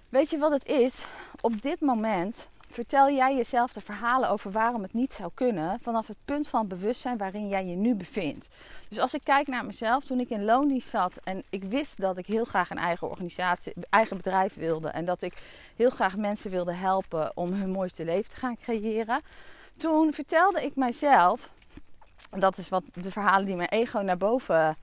weet 0.09 0.31
je 0.31 0.39
wat 0.39 0.53
het 0.53 0.67
is? 0.67 1.05
Op 1.41 1.63
dit 1.63 1.81
moment 1.81 2.49
vertel 2.71 3.11
jij 3.11 3.37
jezelf 3.37 3.73
de 3.73 3.81
verhalen 3.81 4.29
over 4.29 4.51
waarom 4.51 4.83
het 4.83 4.93
niet 4.93 5.13
zou 5.13 5.31
kunnen 5.35 5.79
vanaf 5.83 6.07
het 6.07 6.17
punt 6.25 6.49
van 6.49 6.69
bewustzijn 6.69 7.19
waarin 7.19 7.49
jij 7.49 7.67
je 7.67 7.77
nu 7.77 7.95
bevindt. 7.95 8.49
Dus 8.89 8.99
als 8.99 9.15
ik 9.15 9.21
kijk 9.25 9.47
naar 9.47 9.65
mezelf, 9.65 10.05
toen 10.05 10.21
ik 10.21 10.31
in 10.31 10.45
loondienst 10.45 10.89
zat 10.89 11.13
en 11.25 11.43
ik 11.51 11.65
wist 11.65 12.01
dat 12.01 12.17
ik 12.17 12.27
heel 12.27 12.45
graag 12.45 12.71
een 12.71 12.79
eigen 12.79 13.09
organisatie, 13.09 13.73
eigen 13.91 14.17
bedrijf 14.17 14.55
wilde 14.55 14.89
en 14.89 15.05
dat 15.05 15.23
ik 15.23 15.35
heel 15.77 15.91
graag 15.91 16.17
mensen 16.17 16.51
wilde 16.51 16.73
helpen 16.73 17.33
om 17.35 17.53
hun 17.53 17.71
mooiste 17.71 18.05
leven 18.05 18.31
te 18.31 18.41
gaan 18.41 18.57
creëren, 18.59 19.21
toen 19.77 20.13
vertelde 20.13 20.65
ik 20.65 20.77
mijzelf, 20.77 21.51
en 22.31 22.41
dat 22.41 22.59
is 22.59 22.69
wat 22.69 22.83
de 22.93 23.11
verhalen 23.11 23.47
die 23.47 23.57
mijn 23.57 23.69
ego 23.69 23.99
naar 23.99 24.17
boven 24.17 24.77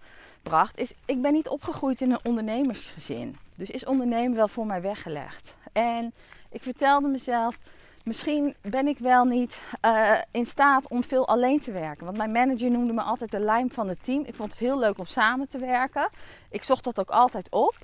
bracht, 0.43 0.77
is 0.77 0.93
ik 1.05 1.21
ben 1.21 1.33
niet 1.33 1.47
opgegroeid 1.47 2.01
in 2.01 2.12
een 2.12 2.25
ondernemersgezin. 2.25 3.38
Dus 3.55 3.69
is 3.69 3.85
ondernemen 3.85 4.38
wel 4.38 4.47
voor 4.47 4.65
mij 4.65 4.81
weggelegd. 4.81 5.55
En 5.71 6.13
ik 6.50 6.62
vertelde 6.62 7.07
mezelf, 7.07 7.57
misschien 8.03 8.55
ben 8.62 8.88
ik 8.88 8.97
wel 8.97 9.25
niet 9.25 9.59
uh, 9.85 10.17
in 10.31 10.45
staat 10.45 10.88
om 10.89 11.03
veel 11.03 11.27
alleen 11.27 11.62
te 11.62 11.71
werken. 11.71 12.05
Want 12.05 12.17
mijn 12.17 12.31
manager 12.31 12.71
noemde 12.71 12.93
me 12.93 13.01
altijd 13.01 13.31
de 13.31 13.39
lijm 13.39 13.71
van 13.71 13.88
het 13.88 14.03
team. 14.03 14.23
Ik 14.25 14.35
vond 14.35 14.51
het 14.51 14.59
heel 14.59 14.79
leuk 14.79 15.00
om 15.00 15.05
samen 15.05 15.47
te 15.50 15.57
werken. 15.57 16.09
Ik 16.50 16.63
zocht 16.63 16.83
dat 16.83 17.00
ook 17.00 17.09
altijd 17.09 17.47
op. 17.50 17.75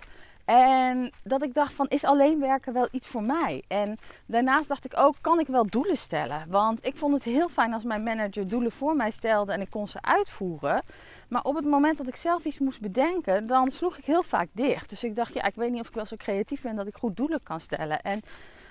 En 0.50 1.12
dat 1.24 1.44
ik 1.44 1.54
dacht 1.54 1.74
van, 1.74 1.88
is 1.88 2.04
alleen 2.04 2.40
werken 2.40 2.74
wel 2.74 2.88
iets 2.92 3.08
voor 3.08 3.24
mij? 3.24 3.64
En 3.68 3.98
daarnaast 4.26 4.68
dacht 4.68 4.86
ik 4.86 4.98
ook, 4.98 5.16
kan 5.22 5.40
ik 5.40 5.48
wel 5.48 5.66
doelen 5.66 5.98
stellen? 5.98 6.46
Want 6.48 6.86
ik 6.86 6.98
vond 6.98 7.14
het 7.14 7.24
heel 7.24 7.50
fijn 7.50 7.74
als 7.74 7.84
mijn 7.84 8.04
manager 8.04 8.48
doelen 8.48 8.72
voor 8.72 8.96
mij 8.96 9.12
stelde 9.12 9.52
en 9.52 9.62
ik 9.62 9.70
kon 9.70 9.88
ze 9.88 10.02
uitvoeren. 10.02 10.82
Maar 11.28 11.44
op 11.44 11.56
het 11.56 11.66
moment 11.66 11.98
dat 11.98 12.08
ik 12.08 12.16
zelf 12.16 12.46
iets 12.46 12.60
moest 12.60 12.82
bedenken, 12.82 13.46
dan 13.46 13.72
sloeg 13.72 13.98
ik 13.98 14.06
heel 14.06 14.24
vaak 14.24 14.48
dicht. 14.52 14.90
Dus 14.90 15.04
ik 15.04 15.16
dacht, 15.16 15.34
ja, 15.34 15.44
ik 15.44 15.56
weet 15.56 15.72
niet 15.72 15.82
of 15.82 15.88
ik 15.88 15.94
wel 15.94 16.06
zo 16.06 16.16
creatief 16.16 16.62
ben 16.62 16.76
dat 16.76 16.88
ik 16.88 16.96
goed 16.96 17.18
doelen 17.18 17.44
kan 17.44 17.60
stellen. 17.60 18.02
En 18.02 18.22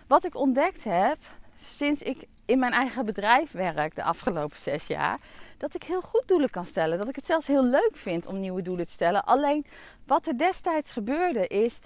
wat 0.07 0.25
ik 0.25 0.35
ontdekt 0.35 0.85
heb, 0.85 1.19
sinds 1.61 2.03
ik 2.03 2.27
in 2.45 2.59
mijn 2.59 2.73
eigen 2.73 3.05
bedrijf 3.05 3.51
werk 3.51 3.95
de 3.95 4.03
afgelopen 4.03 4.59
zes 4.59 4.87
jaar, 4.87 5.19
dat 5.59 5.75
ik 5.75 5.83
heel 5.83 6.01
goed 6.01 6.23
doelen 6.27 6.51
kan 6.51 6.67
stellen. 6.67 6.99
Dat 6.99 7.09
ik 7.09 7.17
het 7.17 7.27
zelfs 7.27 7.47
heel 7.47 7.65
leuk 7.65 7.93
vind 7.93 8.27
om 8.27 8.41
nieuwe 8.41 8.63
doelen 8.63 8.87
te 8.87 8.93
stellen. 8.93 9.25
Alleen 9.25 9.67
wat 10.07 10.27
er 10.27 10.39
destijds 10.39 10.91
gebeurde 10.91 11.47
is, 11.47 11.79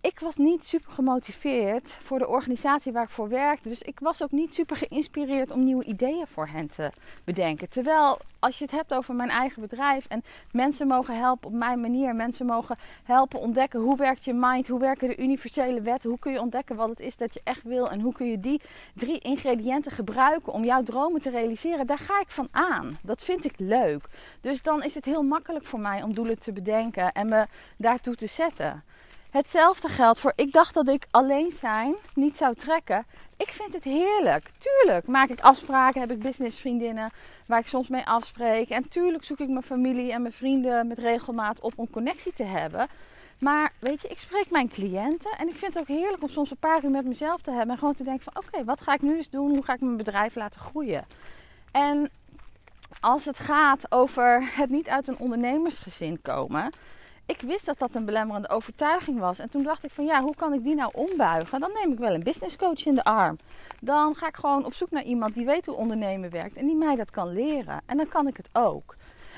ik 0.00 0.20
was 0.20 0.36
niet 0.36 0.64
super 0.64 0.92
gemotiveerd 0.92 1.88
voor 1.88 2.18
de 2.18 2.28
organisatie 2.28 2.92
waar 2.92 3.02
ik 3.02 3.10
voor 3.10 3.28
werkte. 3.28 3.68
Dus 3.68 3.82
ik 3.82 4.00
was 4.00 4.22
ook 4.22 4.30
niet 4.30 4.54
super 4.54 4.76
geïnspireerd 4.76 5.50
om 5.50 5.64
nieuwe 5.64 5.84
ideeën 5.84 6.26
voor 6.26 6.46
hen 6.46 6.68
te 6.68 6.90
bedenken. 7.24 7.68
Terwijl 7.68 8.18
als 8.38 8.58
je 8.58 8.64
het 8.64 8.74
hebt 8.74 8.94
over 8.94 9.14
mijn 9.14 9.28
eigen 9.28 9.62
bedrijf 9.62 10.06
en 10.08 10.24
mensen 10.52 10.86
mogen 10.86 11.18
helpen 11.18 11.48
op 11.48 11.54
mijn 11.54 11.80
manier. 11.80 12.14
Mensen 12.14 12.46
mogen 12.46 12.76
helpen 13.04 13.40
ontdekken 13.40 13.80
hoe 13.80 13.96
werkt 13.96 14.24
je 14.24 14.34
mind, 14.34 14.68
hoe 14.68 14.80
werken 14.80 15.08
de 15.08 15.16
universele 15.16 15.80
wetten. 15.80 16.10
Hoe 16.10 16.18
kun 16.18 16.32
je 16.32 16.40
ontdekken 16.40 16.76
wat 16.76 16.88
het 16.88 17.00
is 17.00 17.16
dat 17.16 17.34
je 17.34 17.40
echt 17.44 17.62
wil 17.62 17.90
en 17.90 18.00
hoe 18.00 18.12
kun 18.12 18.26
je 18.26 18.40
die 18.40 18.60
drie 18.94 19.18
ingrediënten 19.18 19.92
gebruiken 19.92 20.52
om 20.52 20.64
jouw 20.64 20.82
dromen 20.82 21.20
te 21.20 21.30
realiseren. 21.30 21.86
Daar 21.86 21.98
ga 21.98 22.20
ik 22.20 22.30
van 22.30 22.48
aan. 22.50 22.96
Dat 23.02 23.24
vind 23.24 23.44
ik 23.44 23.54
leuk. 23.56 24.04
Dus 24.40 24.62
dan 24.62 24.82
is 24.82 24.94
het 24.94 25.04
heel 25.04 25.22
makkelijk 25.22 25.64
voor 25.64 25.80
mij 25.80 26.02
om 26.02 26.14
doelen 26.14 26.38
te 26.38 26.52
bedenken 26.52 27.12
en 27.12 27.28
me 27.28 27.46
daartoe 27.76 28.14
te 28.14 28.26
zetten. 28.26 28.82
Hetzelfde 29.30 29.88
geldt 29.88 30.20
voor, 30.20 30.32
ik 30.36 30.52
dacht 30.52 30.74
dat 30.74 30.88
ik 30.88 31.06
alleen 31.10 31.52
zijn 31.60 31.94
niet 32.14 32.36
zou 32.36 32.54
trekken. 32.54 33.06
Ik 33.36 33.48
vind 33.48 33.72
het 33.72 33.84
heerlijk. 33.84 34.50
Tuurlijk 34.58 35.06
maak 35.06 35.28
ik 35.28 35.40
afspraken, 35.40 36.00
heb 36.00 36.10
ik 36.10 36.18
businessvriendinnen 36.18 37.10
waar 37.46 37.58
ik 37.58 37.66
soms 37.66 37.88
mee 37.88 38.06
afspreek. 38.06 38.68
En 38.68 38.88
tuurlijk 38.88 39.24
zoek 39.24 39.38
ik 39.38 39.48
mijn 39.48 39.62
familie 39.62 40.12
en 40.12 40.22
mijn 40.22 40.34
vrienden 40.34 40.86
met 40.86 40.98
regelmaat 40.98 41.60
op 41.60 41.72
om 41.76 41.90
connectie 41.90 42.32
te 42.32 42.42
hebben. 42.42 42.88
Maar 43.38 43.72
weet 43.78 44.02
je, 44.02 44.08
ik 44.08 44.18
spreek 44.18 44.50
mijn 44.50 44.68
cliënten 44.68 45.30
en 45.38 45.48
ik 45.48 45.56
vind 45.56 45.74
het 45.74 45.82
ook 45.82 45.96
heerlijk 45.96 46.22
om 46.22 46.28
soms 46.28 46.50
een 46.50 46.56
paar 46.56 46.84
uur 46.84 46.90
met 46.90 47.06
mezelf 47.06 47.40
te 47.40 47.50
hebben. 47.50 47.70
En 47.70 47.78
gewoon 47.78 47.94
te 47.94 48.04
denken 48.04 48.32
van 48.32 48.42
oké, 48.44 48.64
wat 48.64 48.80
ga 48.80 48.94
ik 48.94 49.02
nu 49.02 49.16
eens 49.16 49.30
doen? 49.30 49.50
Hoe 49.50 49.64
ga 49.64 49.74
ik 49.74 49.80
mijn 49.80 49.96
bedrijf 49.96 50.34
laten 50.34 50.60
groeien? 50.60 51.06
En 51.70 52.10
als 53.00 53.24
het 53.24 53.38
gaat 53.38 53.92
over 53.92 54.50
het 54.54 54.70
niet 54.70 54.88
uit 54.88 55.08
een 55.08 55.18
ondernemersgezin 55.18 56.22
komen 56.22 56.70
ik 57.30 57.40
wist 57.40 57.66
dat 57.66 57.78
dat 57.78 57.94
een 57.94 58.04
belemmerende 58.04 58.48
overtuiging 58.48 59.18
was. 59.18 59.38
En 59.38 59.50
toen 59.50 59.62
dacht 59.62 59.84
ik 59.84 59.90
van 59.90 60.04
ja, 60.04 60.22
hoe 60.22 60.34
kan 60.34 60.52
ik 60.52 60.62
die 60.62 60.74
nou 60.74 60.90
ombuigen? 60.94 61.60
Dan 61.60 61.70
neem 61.74 61.92
ik 61.92 61.98
wel 61.98 62.14
een 62.14 62.22
business 62.22 62.56
coach 62.56 62.86
in 62.86 62.94
de 62.94 63.04
arm. 63.04 63.38
Dan 63.80 64.14
ga 64.14 64.26
ik 64.26 64.36
gewoon 64.36 64.64
op 64.64 64.74
zoek 64.74 64.90
naar 64.90 65.02
iemand 65.02 65.34
die 65.34 65.46
weet 65.46 65.66
hoe 65.66 65.74
ondernemen 65.74 66.30
werkt 66.30 66.56
en 66.56 66.66
die 66.66 66.76
mij 66.76 66.96
dat 66.96 67.10
kan 67.10 67.32
leren. 67.32 67.80
En 67.86 67.96
dan 67.96 68.08
kan 68.08 68.26
ik 68.26 68.36
het 68.36 68.48
ook. 68.52 68.96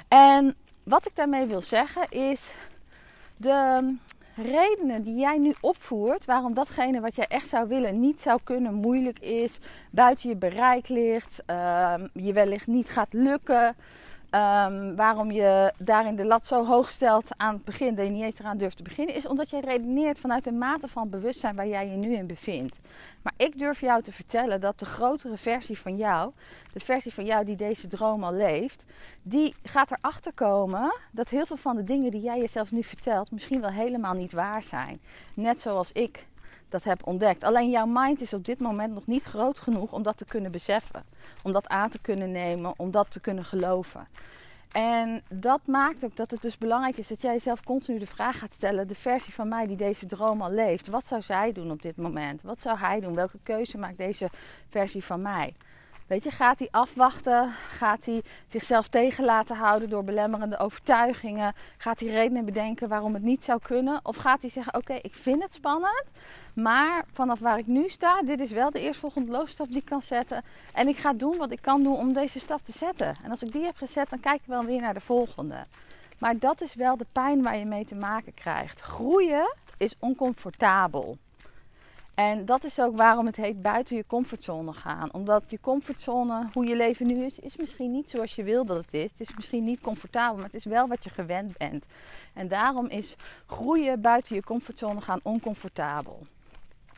En 0.09 0.55
wat 0.83 1.07
ik 1.07 1.17
daarmee 1.17 1.47
wil 1.47 1.61
zeggen 1.61 2.11
is 2.11 2.53
de 3.37 3.95
redenen 4.37 5.03
die 5.03 5.17
jij 5.17 5.39
nu 5.39 5.55
opvoert, 5.61 6.25
waarom 6.25 6.55
datgene 6.55 7.01
wat 7.01 7.15
jij 7.15 7.27
echt 7.27 7.49
zou 7.49 7.69
willen 7.69 8.01
niet 8.01 8.21
zou 8.21 8.41
kunnen, 8.45 8.75
moeilijk 8.75 9.19
is, 9.19 9.59
buiten 9.91 10.29
je 10.29 10.37
bereik 10.37 10.89
ligt, 10.89 11.43
ehm, 11.47 12.07
je 12.13 12.33
wellicht 12.33 12.67
niet 12.67 12.89
gaat 12.89 13.13
lukken. 13.13 13.77
Ehm, 14.33 14.95
waarom 14.95 15.31
je 15.31 15.73
daarin 15.79 16.17
de 16.17 16.25
lat 16.25 16.47
zo 16.47 16.65
hoog 16.65 16.91
stelt 16.91 17.27
aan 17.37 17.55
het 17.55 17.65
begin 17.65 17.95
dat 17.95 18.07
je 18.07 18.13
niet 18.13 18.23
eens 18.23 18.39
eraan 18.39 18.57
durft 18.57 18.77
te 18.77 18.83
beginnen, 18.83 19.15
is 19.15 19.27
omdat 19.27 19.51
je 19.51 19.61
redeneert 19.61 20.19
vanuit 20.19 20.45
de 20.45 20.53
mate 20.53 20.89
van 20.89 21.11
bewustzijn 21.11 21.55
waar 21.55 21.67
jij 21.67 21.89
je 21.89 21.97
nu 21.97 22.15
in 22.15 22.27
bevindt. 22.27 22.77
Maar 23.23 23.33
ik 23.37 23.59
durf 23.59 23.81
jou 23.81 24.03
te 24.03 24.13
vertellen 24.13 24.61
dat 24.61 24.79
de 24.79 24.85
grotere 24.85 25.37
versie 25.37 25.79
van 25.79 25.97
jou, 25.97 26.33
de 26.73 26.81
versie 26.81 27.15
van 27.15 27.25
jou 27.25 27.45
die 27.45 27.57
deze 27.57 27.87
droom 27.87 28.25
al 28.25 28.35
leeft, 28.35 28.85
die 29.23 29.55
gaat 29.63 29.91
erachter 29.91 30.33
komen 30.33 30.95
dat 31.11 31.29
heel 31.29 31.47
veel 31.47 31.57
van 31.57 31.77
de 31.77 31.85
dingen 31.85 32.11
die 32.11 32.21
jij 32.21 32.39
jezelf 32.39 32.71
nu 32.71 32.83
vertelt 32.83 33.31
misschien 33.31 33.61
wel 33.61 33.71
helemaal 33.71 34.15
niet 34.15 34.33
waar 34.33 34.63
zijn. 34.63 35.01
Net 35.35 35.61
zoals 35.61 35.93
ik 35.93 36.27
dat 36.73 36.85
heb 36.85 37.07
ontdekt. 37.07 37.45
Alleen 37.45 37.71
jouw 37.71 37.87
mind 37.87 38.21
is 38.21 38.33
op 38.33 38.45
dit 38.45 38.59
moment 38.59 38.95
nog 38.95 39.07
niet 39.07 39.23
groot 39.23 39.59
genoeg 39.59 39.93
om 39.93 40.03
dat 40.03 40.17
te 40.17 40.25
kunnen 40.25 40.51
beseffen. 40.51 41.05
Om 41.43 41.53
dat 41.53 41.69
aan 41.69 41.91
te 41.91 41.99
kunnen 41.99 42.33
nemen, 42.33 42.75
om 42.77 42.91
dat 42.91 43.11
te 43.11 43.21
kunnen 43.21 43.45
geloven. 43.45 44.07
En 44.73 45.23
dat 45.29 45.67
maakt 45.67 46.05
ook 46.05 46.17
dat 46.17 46.31
het 46.31 46.43
dus 46.43 46.59
belangrijk 46.59 46.99
is 46.99 47.09
dat 47.09 47.23
jij 47.23 47.33
jezelf 47.33 47.63
continu 47.63 47.99
de 47.99 48.07
vraag 48.07 48.39
gaat 48.39 48.53
stellen: 48.53 48.89
de 48.89 48.95
versie 48.95 49.35
van 49.35 49.49
mij 49.49 49.67
die 49.67 49.77
deze 49.77 50.07
droom 50.07 50.43
al 50.43 50.51
leeft, 50.51 50.87
wat 50.87 51.07
zou 51.07 51.23
zij 51.23 51.53
doen 51.53 51.71
op 51.71 51.83
dit 51.83 51.97
moment? 51.97 52.43
Wat 52.43 52.61
zou 52.61 52.79
hij 52.79 53.01
doen? 53.01 53.15
Welke 53.15 53.39
keuze 53.43 53.79
maakt 53.79 53.97
deze 53.97 54.29
versie 54.69 55.05
van 55.05 55.23
mij? 55.23 55.55
Weet 56.13 56.25
je, 56.25 56.31
gaat 56.31 56.59
hij 56.59 56.69
afwachten? 56.71 57.53
Gaat 57.69 58.05
hij 58.05 58.23
zichzelf 58.49 58.89
tegen 58.89 59.25
laten 59.25 59.57
houden 59.57 59.89
door 59.89 60.05
belemmerende 60.05 60.59
overtuigingen? 60.59 61.55
Gaat 61.77 62.01
hij 62.01 62.09
redenen 62.09 62.45
bedenken 62.45 62.89
waarom 62.89 63.15
het 63.15 63.23
niet 63.23 63.45
zou 63.45 63.61
kunnen? 63.63 64.01
Of 64.03 64.17
gaat 64.17 64.41
hij 64.41 64.51
zeggen: 64.51 64.75
Oké, 64.75 64.99
ik 65.03 65.15
vind 65.15 65.43
het 65.43 65.55
spannend, 65.55 66.05
maar 66.55 67.05
vanaf 67.13 67.39
waar 67.39 67.59
ik 67.59 67.67
nu 67.67 67.89
sta, 67.89 68.23
dit 68.23 68.41
is 68.41 68.51
wel 68.51 68.71
de 68.71 68.81
eerstvolgende 68.81 69.31
loopstap 69.31 69.67
die 69.67 69.77
ik 69.77 69.85
kan 69.85 70.03
zetten. 70.03 70.45
En 70.75 70.89
ik 70.89 70.97
ga 70.97 71.13
doen 71.13 71.37
wat 71.37 71.51
ik 71.51 71.63
kan 71.63 71.83
doen 71.83 71.97
om 71.97 72.13
deze 72.13 72.39
stap 72.39 72.61
te 72.65 72.73
zetten. 72.73 73.15
En 73.25 73.31
als 73.31 73.43
ik 73.43 73.53
die 73.53 73.65
heb 73.65 73.77
gezet, 73.77 74.11
dan 74.11 74.21
kijk 74.21 74.41
ik 74.41 74.47
wel 74.47 74.65
weer 74.65 74.81
naar 74.81 74.95
de 74.95 75.01
volgende. 75.01 75.65
Maar 76.19 76.39
dat 76.39 76.61
is 76.61 76.75
wel 76.75 76.97
de 76.97 77.07
pijn 77.13 77.43
waar 77.43 77.57
je 77.57 77.65
mee 77.65 77.85
te 77.85 77.95
maken 77.95 78.35
krijgt. 78.35 78.81
Groeien 78.81 79.55
is 79.77 79.95
oncomfortabel. 79.99 81.19
En 82.15 82.45
dat 82.45 82.65
is 82.65 82.81
ook 82.81 82.97
waarom 82.97 83.27
het 83.27 83.37
heet 83.37 83.63
buiten 83.63 83.97
je 83.97 84.05
comfortzone 84.07 84.73
gaan. 84.73 85.13
Omdat 85.13 85.45
je 85.49 85.61
comfortzone, 85.61 86.49
hoe 86.53 86.67
je 86.67 86.77
leven 86.77 87.07
nu 87.07 87.25
is, 87.25 87.39
is 87.39 87.57
misschien 87.57 87.91
niet 87.91 88.11
zoals 88.11 88.35
je 88.35 88.43
wil 88.43 88.65
dat 88.65 88.77
het 88.77 88.95
is. 88.95 89.11
Het 89.11 89.21
is 89.21 89.35
misschien 89.35 89.63
niet 89.63 89.81
comfortabel, 89.81 90.35
maar 90.35 90.45
het 90.45 90.55
is 90.55 90.65
wel 90.65 90.87
wat 90.87 91.05
je 91.05 91.11
gewend 91.11 91.57
bent. 91.57 91.87
En 92.35 92.49
daarom 92.49 92.87
is 92.87 93.17
groeien 93.47 94.01
buiten 94.01 94.35
je 94.35 94.43
comfortzone 94.43 95.01
gaan 95.01 95.21
oncomfortabel. 95.23 96.27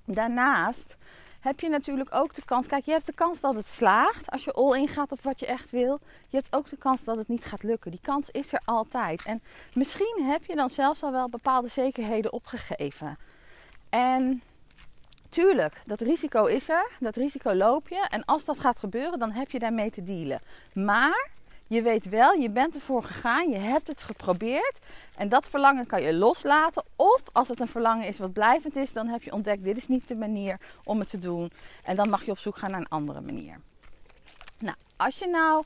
Daarnaast 0.04 0.96
heb 1.40 1.60
je 1.60 1.68
natuurlijk 1.68 2.14
ook 2.14 2.34
de 2.34 2.44
kans. 2.44 2.66
Kijk, 2.66 2.84
je 2.84 2.90
hebt 2.90 3.06
de 3.06 3.12
kans 3.12 3.40
dat 3.40 3.54
het 3.54 3.68
slaagt 3.68 4.30
als 4.30 4.44
je 4.44 4.52
all 4.52 4.80
in 4.80 4.88
gaat 4.88 5.12
op 5.12 5.22
wat 5.22 5.40
je 5.40 5.46
echt 5.46 5.70
wil. 5.70 6.00
Je 6.28 6.36
hebt 6.36 6.54
ook 6.54 6.68
de 6.68 6.76
kans 6.76 7.04
dat 7.04 7.16
het 7.16 7.28
niet 7.28 7.44
gaat 7.44 7.62
lukken. 7.62 7.90
Die 7.90 8.00
kans 8.02 8.30
is 8.30 8.52
er 8.52 8.60
altijd. 8.64 9.24
En 9.24 9.42
misschien 9.74 10.22
heb 10.22 10.44
je 10.44 10.54
dan 10.54 10.70
zelfs 10.70 11.02
al 11.02 11.12
wel 11.12 11.28
bepaalde 11.28 11.68
zekerheden 11.68 12.32
opgegeven. 12.32 13.18
En 13.88 14.42
tuurlijk, 15.34 15.74
dat 15.86 16.00
risico 16.00 16.44
is 16.46 16.68
er. 16.68 16.90
Dat 17.00 17.16
risico 17.16 17.54
loop 17.54 17.88
je. 17.88 18.06
En 18.08 18.24
als 18.24 18.44
dat 18.44 18.58
gaat 18.58 18.78
gebeuren, 18.78 19.18
dan 19.18 19.30
heb 19.30 19.50
je 19.50 19.58
daarmee 19.58 19.90
te 19.90 20.02
dealen. 20.02 20.40
Maar 20.72 21.28
je 21.66 21.82
weet 21.82 22.08
wel, 22.08 22.32
je 22.32 22.50
bent 22.50 22.74
ervoor 22.74 23.02
gegaan, 23.02 23.50
je 23.50 23.58
hebt 23.58 23.88
het 23.88 24.02
geprobeerd. 24.02 24.78
En 25.16 25.28
dat 25.28 25.48
verlangen 25.48 25.86
kan 25.86 26.02
je 26.02 26.14
loslaten. 26.14 26.84
Of 26.96 27.22
als 27.32 27.48
het 27.48 27.60
een 27.60 27.68
verlangen 27.68 28.06
is 28.06 28.18
wat 28.18 28.32
blijvend 28.32 28.76
is, 28.76 28.92
dan 28.92 29.06
heb 29.06 29.22
je 29.22 29.32
ontdekt: 29.32 29.64
dit 29.64 29.76
is 29.76 29.88
niet 29.88 30.08
de 30.08 30.16
manier 30.16 30.58
om 30.84 30.98
het 30.98 31.10
te 31.10 31.18
doen. 31.18 31.50
En 31.82 31.96
dan 31.96 32.08
mag 32.08 32.24
je 32.24 32.30
op 32.30 32.38
zoek 32.38 32.56
gaan 32.56 32.70
naar 32.70 32.80
een 32.80 32.88
andere 32.88 33.20
manier. 33.20 33.60
Nou, 34.58 34.76
als 34.96 35.18
je 35.18 35.26
nou 35.26 35.64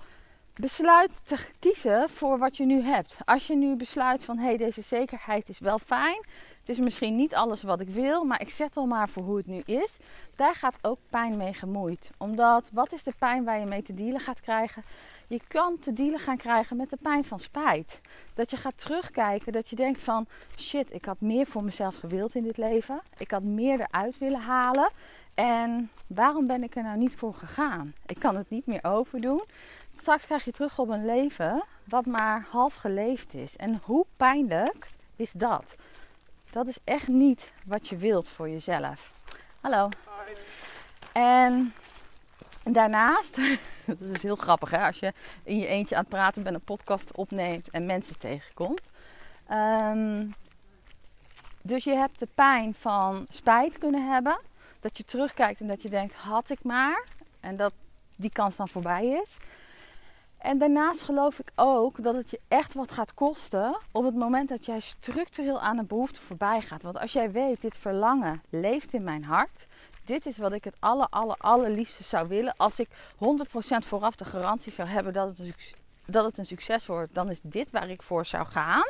besluit 0.54 1.10
te 1.26 1.37
kiezen 1.58 2.10
voor 2.10 2.38
wat 2.38 2.56
je 2.56 2.64
nu 2.64 2.82
hebt. 2.82 3.16
Als 3.25 3.46
je 3.46 3.56
nu 3.56 3.76
besluit 3.76 4.25
van 4.25 4.38
hé, 4.38 4.44
hey, 4.44 4.56
deze 4.56 4.82
zekerheid 4.82 5.48
is 5.48 5.58
wel 5.58 5.78
fijn. 5.78 6.25
Het 6.68 6.76
is 6.76 6.84
misschien 6.84 7.16
niet 7.16 7.34
alles 7.34 7.62
wat 7.62 7.80
ik 7.80 7.88
wil, 7.88 8.25
maar 8.25 8.40
ik 8.40 8.50
zet 8.50 8.76
al 8.76 8.87
maar 8.87 9.08
voor 9.08 9.22
hoe 9.22 9.37
het 9.37 9.46
nu 9.46 9.62
is. 9.66 9.96
Daar 10.37 10.54
gaat 10.54 10.75
ook 10.82 10.98
pijn 11.10 11.37
mee 11.37 11.54
gemoeid. 11.54 12.10
Omdat 12.18 12.68
wat 12.72 12.92
is 12.92 13.02
de 13.02 13.12
pijn 13.18 13.44
waar 13.44 13.58
je 13.58 13.66
mee 13.66 13.82
te 13.82 13.94
dealen 13.94 14.20
gaat 14.20 14.40
krijgen? 14.40 14.82
Je 15.28 15.40
kan 15.48 15.78
te 15.78 15.92
dealen 15.92 16.18
gaan 16.18 16.37
krijgen 16.37 16.76
met 16.76 16.90
de 16.90 16.98
pijn 17.02 17.25
van 17.25 17.40
spijt. 17.40 18.00
Dat 18.34 18.50
je 18.50 18.56
gaat 18.56 18.78
terugkijken, 18.78 19.52
dat 19.52 19.68
je 19.68 19.76
denkt 19.76 20.00
van 20.00 20.26
shit, 20.56 20.94
ik 20.94 21.04
had 21.04 21.20
meer 21.20 21.46
voor 21.46 21.64
mezelf 21.64 21.96
gewild 21.96 22.34
in 22.34 22.42
dit 22.42 22.56
leven. 22.56 23.00
Ik 23.16 23.30
had 23.30 23.42
meer 23.42 23.80
eruit 23.80 24.18
willen 24.18 24.40
halen. 24.40 24.90
En 25.34 25.90
waarom 26.06 26.46
ben 26.46 26.62
ik 26.62 26.76
er 26.76 26.82
nou 26.82 26.98
niet 26.98 27.16
voor 27.16 27.34
gegaan? 27.34 27.94
Ik 28.06 28.18
kan 28.18 28.37
het 28.37 28.50
niet 28.50 28.66
meer 28.66 28.84
overdoen. 28.84 29.42
Straks 29.96 30.25
krijg 30.25 30.44
je 30.44 30.52
terug 30.52 30.78
op 30.78 30.88
een 30.88 31.04
leven 31.04 31.62
wat 31.84 32.06
maar 32.06 32.46
half 32.50 32.75
geleefd 32.75 33.34
is. 33.34 33.56
En 33.56 33.80
hoe 33.84 34.06
pijnlijk 34.16 34.88
is 35.16 35.32
dat? 35.32 35.76
Dat 36.50 36.67
is 36.67 36.78
echt 36.85 37.09
niet 37.09 37.52
wat 37.64 37.88
je 37.88 37.97
wilt 37.97 38.28
voor 38.28 38.49
jezelf. 38.49 39.12
Hallo. 39.61 39.88
En 41.12 41.73
daarnaast, 42.62 43.37
dat 43.87 44.00
is 44.00 44.23
heel 44.23 44.37
grappig 44.37 44.71
hè, 44.71 44.87
als 44.87 44.99
je 44.99 45.12
in 45.43 45.59
je 45.59 45.67
eentje 45.67 45.95
aan 45.95 46.00
het 46.00 46.11
praten 46.11 46.43
bent, 46.43 46.55
een 46.55 46.61
podcast 46.61 47.12
opneemt 47.12 47.71
en 47.71 47.87
mensen 47.87 48.19
tegenkomt. 48.19 48.81
Ehm, 49.47 50.26
dus 51.62 51.85
je 51.85 51.95
hebt 51.95 52.19
de 52.19 52.28
pijn 52.35 52.75
van 52.78 53.26
spijt 53.28 53.78
kunnen 53.78 54.11
hebben. 54.11 54.40
Dat 54.81 54.97
je 54.97 55.05
terugkijkt 55.05 55.61
en 55.61 55.67
dat 55.67 55.83
je 55.83 55.88
denkt, 55.88 56.14
had 56.14 56.50
ik 56.50 56.62
maar. 56.62 57.05
En 57.40 57.57
dat 57.57 57.73
die 58.17 58.33
kans 58.33 58.57
dan 58.57 58.69
voorbij 58.69 59.07
is. 59.07 59.37
En 60.38 60.59
daarnaast 60.59 61.02
geloof 61.02 61.38
ik 61.38 61.50
ook 61.54 62.02
dat 62.02 62.14
het 62.14 62.30
je 62.30 62.40
echt 62.49 62.75
wat 62.75 62.90
gaat 62.90 63.14
kosten 63.14 63.78
op 63.92 64.04
het 64.04 64.14
moment 64.14 64.49
dat 64.49 64.66
jij 64.66 64.80
structureel 64.80 65.61
aan 65.61 65.78
een 65.78 65.87
behoefte 65.87 66.21
voorbij 66.21 66.61
gaat. 66.61 66.83
Want 66.83 66.99
als 66.99 67.12
jij 67.12 67.30
weet, 67.30 67.61
dit 67.61 67.78
verlangen 67.78 68.42
leeft 68.50 68.92
in 68.92 69.02
mijn 69.02 69.25
hart. 69.25 69.66
Dit 70.04 70.26
is 70.26 70.37
wat 70.37 70.52
ik 70.52 70.64
het 70.64 70.75
aller, 70.78 71.07
aller, 71.11 71.37
allerliefste 71.38 72.04
zou 72.04 72.28
willen. 72.28 72.54
Als 72.57 72.78
ik 72.78 72.88
100% 72.88 72.88
vooraf 73.78 74.16
de 74.16 74.25
garantie 74.25 74.73
zou 74.73 74.88
hebben 74.88 75.12
dat 75.12 75.38
het, 75.38 75.75
dat 76.04 76.25
het 76.25 76.38
een 76.38 76.47
succes 76.47 76.87
wordt, 76.87 77.14
dan 77.14 77.30
is 77.30 77.38
dit 77.42 77.71
waar 77.71 77.90
ik 77.90 78.02
voor 78.02 78.26
zou 78.26 78.47
gaan. 78.47 78.87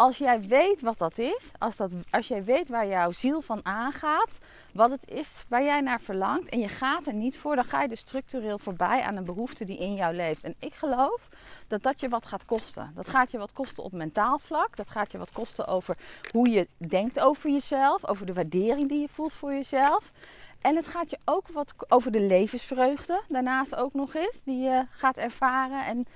Als 0.00 0.18
jij 0.18 0.40
weet 0.40 0.80
wat 0.80 0.98
dat 0.98 1.18
is, 1.18 1.50
als, 1.58 1.76
dat, 1.76 1.92
als 2.10 2.28
jij 2.28 2.44
weet 2.44 2.68
waar 2.68 2.86
jouw 2.86 3.12
ziel 3.12 3.40
van 3.40 3.60
aangaat, 3.62 4.30
wat 4.72 4.90
het 4.90 5.08
is 5.08 5.44
waar 5.48 5.62
jij 5.62 5.80
naar 5.80 6.00
verlangt 6.00 6.48
en 6.48 6.58
je 6.58 6.68
gaat 6.68 7.06
er 7.06 7.14
niet 7.14 7.38
voor, 7.38 7.54
dan 7.54 7.64
ga 7.64 7.82
je 7.82 7.88
dus 7.88 8.00
structureel 8.00 8.58
voorbij 8.58 9.02
aan 9.02 9.16
een 9.16 9.24
behoefte 9.24 9.64
die 9.64 9.78
in 9.78 9.94
jou 9.94 10.14
leeft. 10.14 10.44
En 10.44 10.54
ik 10.58 10.74
geloof 10.74 11.28
dat 11.68 11.82
dat 11.82 12.00
je 12.00 12.08
wat 12.08 12.26
gaat 12.26 12.44
kosten. 12.44 12.92
Dat 12.94 13.08
gaat 13.08 13.30
je 13.30 13.38
wat 13.38 13.52
kosten 13.52 13.82
op 13.82 13.92
mentaal 13.92 14.38
vlak. 14.38 14.76
Dat 14.76 14.88
gaat 14.88 15.12
je 15.12 15.18
wat 15.18 15.32
kosten 15.32 15.66
over 15.66 15.96
hoe 16.32 16.48
je 16.48 16.66
denkt 16.76 17.20
over 17.20 17.50
jezelf, 17.50 18.06
over 18.08 18.26
de 18.26 18.32
waardering 18.32 18.88
die 18.88 19.00
je 19.00 19.08
voelt 19.08 19.34
voor 19.34 19.52
jezelf. 19.52 20.12
En 20.60 20.76
het 20.76 20.86
gaat 20.86 21.10
je 21.10 21.18
ook 21.24 21.48
wat 21.48 21.74
over 21.88 22.12
de 22.12 22.20
levensvreugde 22.20 23.22
daarnaast 23.28 23.76
ook 23.76 23.94
nog 23.94 24.14
eens, 24.14 24.42
die 24.44 24.60
je 24.60 24.86
gaat 24.90 25.16
ervaren 25.16 25.84
en 25.84 26.06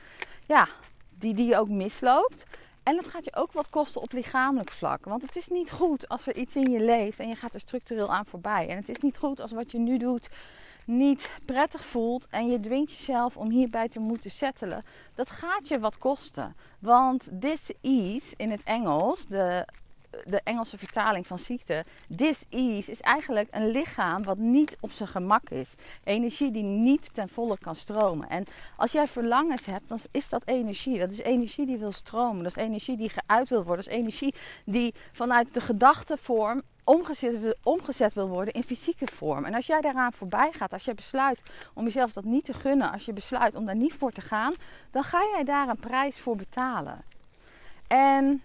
ja, 0.47 0.69
die, 1.19 1.35
die 1.35 1.47
je 1.47 1.59
ook 1.59 1.69
misloopt. 1.69 2.45
En 2.85 2.97
het 2.97 3.09
gaat 3.09 3.25
je 3.25 3.35
ook 3.35 3.53
wat 3.53 3.71
kosten 3.71 4.01
op 4.01 4.13
lichamelijk 4.13 4.71
vlak. 4.71 5.05
Want 5.05 5.23
het 5.23 5.37
is 5.37 5.49
niet 5.49 5.71
goed 5.71 6.09
als 6.09 6.27
er 6.27 6.37
iets 6.37 6.57
in 6.57 6.71
je 6.71 6.81
leeft 6.81 7.19
en 7.19 7.29
je 7.29 7.35
gaat 7.35 7.55
er 7.55 7.61
structureel 7.61 8.13
aan 8.13 8.27
voorbij. 8.27 8.69
En 8.69 8.77
het 8.77 8.89
is 8.89 9.01
niet 9.01 9.17
goed 9.17 9.41
als 9.41 9.53
wat 9.53 9.71
je 9.71 9.79
nu 9.79 9.99
doet 9.99 10.29
niet 10.87 11.31
prettig 11.45 11.85
voelt 11.85 12.27
en 12.31 12.47
je 12.47 12.61
dwingt 12.61 12.93
jezelf 12.93 13.37
om 13.37 13.51
hierbij 13.51 13.89
te 13.89 14.01
moeten 14.01 14.31
settelen. 14.31 14.85
Dat 15.15 15.31
gaat 15.31 15.69
je 15.69 15.79
wat 15.79 15.99
kosten. 15.99 16.57
Want 16.79 17.29
this 17.41 17.71
is 17.81 18.35
in 18.37 18.51
het 18.51 18.61
Engels, 18.65 19.27
de, 19.27 19.67
de 20.25 20.41
Engelse 20.45 20.79
vertaling 20.79 21.27
van 21.27 21.39
ziekte, 21.39 21.85
this 22.17 22.45
is 22.49 23.01
eigenlijk 23.01 23.49
een 23.51 23.71
lichaam 23.71 24.23
wat 24.23 24.39
niet 24.39 24.77
op 24.81 24.93
zijn 24.93 25.09
gemak 25.09 25.51
is. 25.51 25.75
Energie 26.05 26.51
die 26.51 26.63
niet 26.63 27.15
ten 27.15 27.29
volle 27.29 27.59
kan 27.59 27.75
stromen. 27.75 28.29
En 28.29 28.45
als 28.77 28.93
jij 28.93 29.07
verlangens 29.07 29.65
hebt, 29.65 29.89
dan 29.89 29.99
is 30.11 30.29
dat 30.29 30.43
energie. 30.45 30.99
Dat 30.99 31.11
is 31.11 31.19
energie 31.19 31.67
die 31.67 31.79
wil 31.79 31.93
stromen. 31.93 32.43
Dat 32.43 32.57
is 32.57 32.63
energie 32.63 32.97
die 32.97 33.11
geuit 33.15 33.49
wil 33.49 33.65
worden. 33.65 33.85
Dat 33.85 33.93
is 33.93 33.99
energie 33.99 34.35
die 34.65 34.95
vanuit 35.13 35.55
de 35.55 35.61
gedachtevorm 35.61 36.63
omgezet, 36.85 37.57
omgezet 37.63 38.15
wil 38.15 38.29
worden 38.29 38.55
in 38.55 38.63
fysieke 38.63 39.07
vorm. 39.13 39.45
En 39.45 39.55
als 39.55 39.67
jij 39.67 39.81
daaraan 39.81 40.13
voorbij 40.13 40.53
gaat, 40.53 40.73
als 40.73 40.85
je 40.85 40.95
besluit 40.95 41.43
om 41.75 41.85
jezelf 41.85 42.13
dat 42.13 42.25
niet 42.25 42.45
te 42.45 42.53
gunnen, 42.53 42.93
als 42.93 43.05
je 43.05 43.13
besluit 43.13 43.55
om 43.55 43.65
daar 43.67 43.77
niet 43.77 43.95
voor 43.95 44.13
te 44.13 44.21
gaan, 44.21 44.55
dan 44.91 45.05
ga 45.05 45.19
jij 45.33 45.45
daar 45.45 45.69
een 45.69 45.77
prijs 45.77 46.21
voor 46.21 46.37
betalen. 46.37 47.05
En 47.87 48.43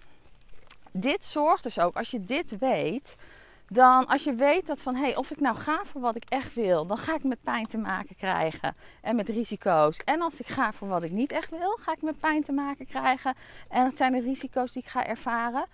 dit 0.91 1.25
zorgt 1.25 1.63
dus 1.63 1.79
ook, 1.79 1.96
als 1.96 2.12
je 2.12 2.19
dit 2.19 2.58
weet, 2.58 3.15
dan 3.69 4.05
als 4.08 4.24
je 4.24 4.34
weet 4.34 4.67
dat 4.67 4.81
van 4.81 4.96
hé, 4.96 5.01
hey, 5.01 5.15
of 5.15 5.31
ik 5.31 5.39
nou 5.39 5.55
ga 5.55 5.81
voor 5.86 6.01
wat 6.01 6.15
ik 6.15 6.24
echt 6.29 6.53
wil, 6.53 6.86
dan 6.86 6.98
ga 6.98 7.15
ik 7.15 7.24
met 7.24 7.43
pijn 7.43 7.65
te 7.65 7.77
maken 7.77 8.15
krijgen 8.15 8.75
en 9.01 9.15
met 9.15 9.29
risico's. 9.29 9.98
En 9.98 10.22
als 10.22 10.39
ik 10.39 10.48
ga 10.48 10.74
voor 10.74 10.88
wat 10.88 11.03
ik 11.03 11.12
niet 11.12 11.31
echt 11.31 11.50
wil, 11.50 11.77
ga 11.81 11.91
ik 11.91 12.01
met 12.01 12.19
pijn 12.19 12.43
te 12.43 12.51
maken 12.51 12.86
krijgen 12.86 13.36
en 13.69 13.86
het 13.86 13.98
zijn 13.98 14.12
de 14.12 14.19
risico's 14.19 14.72
die 14.72 14.81
ik 14.81 14.89
ga 14.89 15.05
ervaren. 15.05 15.65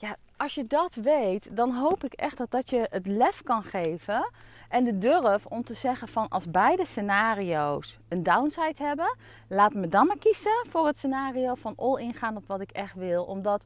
Ja, 0.00 0.16
als 0.36 0.54
je 0.54 0.64
dat 0.64 0.94
weet, 0.94 1.56
dan 1.56 1.74
hoop 1.74 2.04
ik 2.04 2.12
echt 2.12 2.36
dat 2.36 2.50
dat 2.50 2.70
je 2.70 2.86
het 2.90 3.06
lef 3.06 3.42
kan 3.42 3.62
geven 3.62 4.30
en 4.68 4.84
de 4.84 4.98
durf 4.98 5.46
om 5.46 5.64
te 5.64 5.74
zeggen 5.74 6.08
van 6.08 6.28
als 6.28 6.50
beide 6.50 6.86
scenario's 6.86 7.98
een 8.08 8.22
downside 8.22 8.74
hebben, 8.82 9.16
laat 9.48 9.74
me 9.74 9.88
dan 9.88 10.06
maar 10.06 10.18
kiezen 10.18 10.64
voor 10.68 10.86
het 10.86 10.98
scenario 10.98 11.54
van 11.54 11.74
all 11.76 12.00
in 12.00 12.14
gaan 12.14 12.36
op 12.36 12.46
wat 12.46 12.60
ik 12.60 12.70
echt 12.70 12.94
wil, 12.94 13.24
omdat 13.24 13.64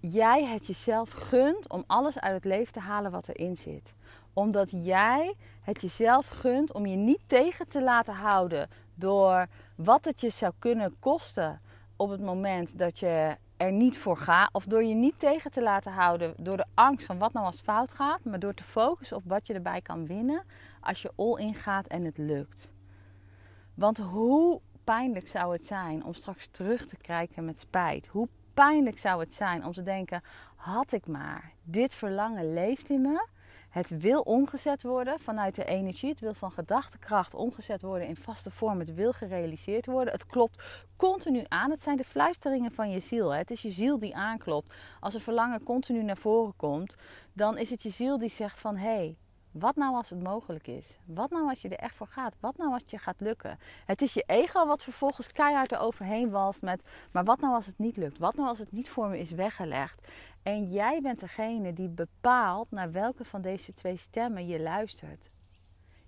jij 0.00 0.44
het 0.44 0.66
jezelf 0.66 1.10
gunt 1.10 1.68
om 1.68 1.84
alles 1.86 2.18
uit 2.20 2.34
het 2.34 2.44
leven 2.44 2.72
te 2.72 2.80
halen 2.80 3.10
wat 3.10 3.28
erin 3.28 3.56
zit. 3.56 3.92
Omdat 4.32 4.70
jij 4.70 5.34
het 5.60 5.80
jezelf 5.80 6.26
gunt 6.28 6.72
om 6.72 6.86
je 6.86 6.96
niet 6.96 7.20
tegen 7.26 7.68
te 7.68 7.82
laten 7.82 8.14
houden 8.14 8.68
door 8.94 9.46
wat 9.74 10.04
het 10.04 10.20
je 10.20 10.30
zou 10.30 10.52
kunnen 10.58 10.96
kosten 10.98 11.60
op 11.96 12.10
het 12.10 12.20
moment 12.20 12.78
dat 12.78 12.98
je 12.98 13.36
er 13.56 13.72
niet 13.72 13.98
voor 13.98 14.16
gaat. 14.16 14.48
Of 14.52 14.64
door 14.64 14.84
je 14.84 14.94
niet 14.94 15.18
tegen 15.18 15.50
te 15.50 15.62
laten 15.62 15.92
houden 15.92 16.34
door 16.36 16.56
de 16.56 16.66
angst 16.74 17.06
van 17.06 17.18
wat 17.18 17.32
nou 17.32 17.46
als 17.46 17.60
fout 17.60 17.92
gaat. 17.92 18.24
Maar 18.24 18.38
door 18.38 18.54
te 18.54 18.64
focussen 18.64 19.16
op 19.16 19.22
wat 19.26 19.46
je 19.46 19.54
erbij 19.54 19.80
kan 19.80 20.06
winnen 20.06 20.44
als 20.80 21.02
je 21.02 21.12
all 21.16 21.38
in 21.38 21.54
gaat 21.54 21.86
en 21.86 22.04
het 22.04 22.18
lukt. 22.18 22.68
Want 23.74 23.98
hoe 23.98 24.60
pijnlijk 24.84 25.28
zou 25.28 25.52
het 25.52 25.66
zijn 25.66 26.04
om 26.04 26.14
straks 26.14 26.46
terug 26.46 26.86
te 26.86 26.96
kijken 26.96 27.44
met 27.44 27.60
spijt? 27.60 28.06
Hoe 28.06 28.28
pijnlijk 28.54 28.98
zou 28.98 29.20
het 29.20 29.34
zijn 29.34 29.64
om 29.64 29.72
te 29.72 29.82
denken: 29.82 30.22
had 30.56 30.92
ik 30.92 31.06
maar, 31.06 31.52
dit 31.62 31.94
verlangen 31.94 32.54
leeft 32.54 32.88
in 32.88 33.00
me. 33.00 33.26
Het 33.70 33.88
wil 33.88 34.20
omgezet 34.20 34.82
worden 34.82 35.20
vanuit 35.20 35.54
de 35.54 35.64
energie. 35.64 36.10
Het 36.10 36.20
wil 36.20 36.34
van 36.34 36.52
gedachtekracht 36.52 37.34
omgezet 37.34 37.82
worden 37.82 38.08
in 38.08 38.16
vaste 38.16 38.50
vorm. 38.50 38.78
Het 38.78 38.94
wil 38.94 39.12
gerealiseerd 39.12 39.86
worden. 39.86 40.12
Het 40.12 40.26
klopt 40.26 40.62
continu 40.96 41.44
aan. 41.48 41.70
Het 41.70 41.82
zijn 41.82 41.96
de 41.96 42.04
fluisteringen 42.04 42.72
van 42.72 42.90
je 42.90 43.00
ziel. 43.00 43.30
hè. 43.30 43.38
Het 43.38 43.50
is 43.50 43.62
je 43.62 43.70
ziel 43.70 43.98
die 43.98 44.16
aanklopt. 44.16 44.74
Als 45.00 45.14
een 45.14 45.20
verlangen 45.20 45.62
continu 45.62 46.02
naar 46.02 46.16
voren 46.16 46.56
komt, 46.56 46.94
dan 47.32 47.58
is 47.58 47.70
het 47.70 47.82
je 47.82 47.90
ziel 47.90 48.18
die 48.18 48.28
zegt 48.28 48.60
van 48.60 48.76
hé, 48.76 48.94
hey, 48.94 49.16
wat 49.52 49.76
nou 49.76 49.94
als 49.94 50.10
het 50.10 50.22
mogelijk 50.22 50.66
is? 50.66 50.98
Wat 51.04 51.30
nou 51.30 51.48
als 51.48 51.62
je 51.62 51.68
er 51.68 51.78
echt 51.78 51.96
voor 51.96 52.06
gaat? 52.06 52.34
Wat 52.40 52.56
nou 52.56 52.72
als 52.72 52.82
het 52.82 52.90
je 52.90 52.98
gaat 52.98 53.20
lukken? 53.20 53.58
Het 53.86 54.02
is 54.02 54.14
je 54.14 54.24
ego 54.26 54.66
wat 54.66 54.82
vervolgens 54.82 55.32
keihard 55.32 55.72
eroverheen 55.72 56.30
walst 56.30 56.62
met... 56.62 56.82
maar 57.12 57.24
wat 57.24 57.40
nou 57.40 57.54
als 57.54 57.66
het 57.66 57.78
niet 57.78 57.96
lukt? 57.96 58.18
Wat 58.18 58.34
nou 58.34 58.48
als 58.48 58.58
het 58.58 58.72
niet 58.72 58.88
voor 58.88 59.08
me 59.08 59.18
is 59.18 59.30
weggelegd? 59.30 60.08
En 60.42 60.70
jij 60.70 61.00
bent 61.00 61.20
degene 61.20 61.72
die 61.72 61.88
bepaalt 61.88 62.70
naar 62.70 62.92
welke 62.92 63.24
van 63.24 63.40
deze 63.42 63.74
twee 63.74 63.96
stemmen 63.96 64.46
je 64.46 64.60
luistert. 64.60 65.30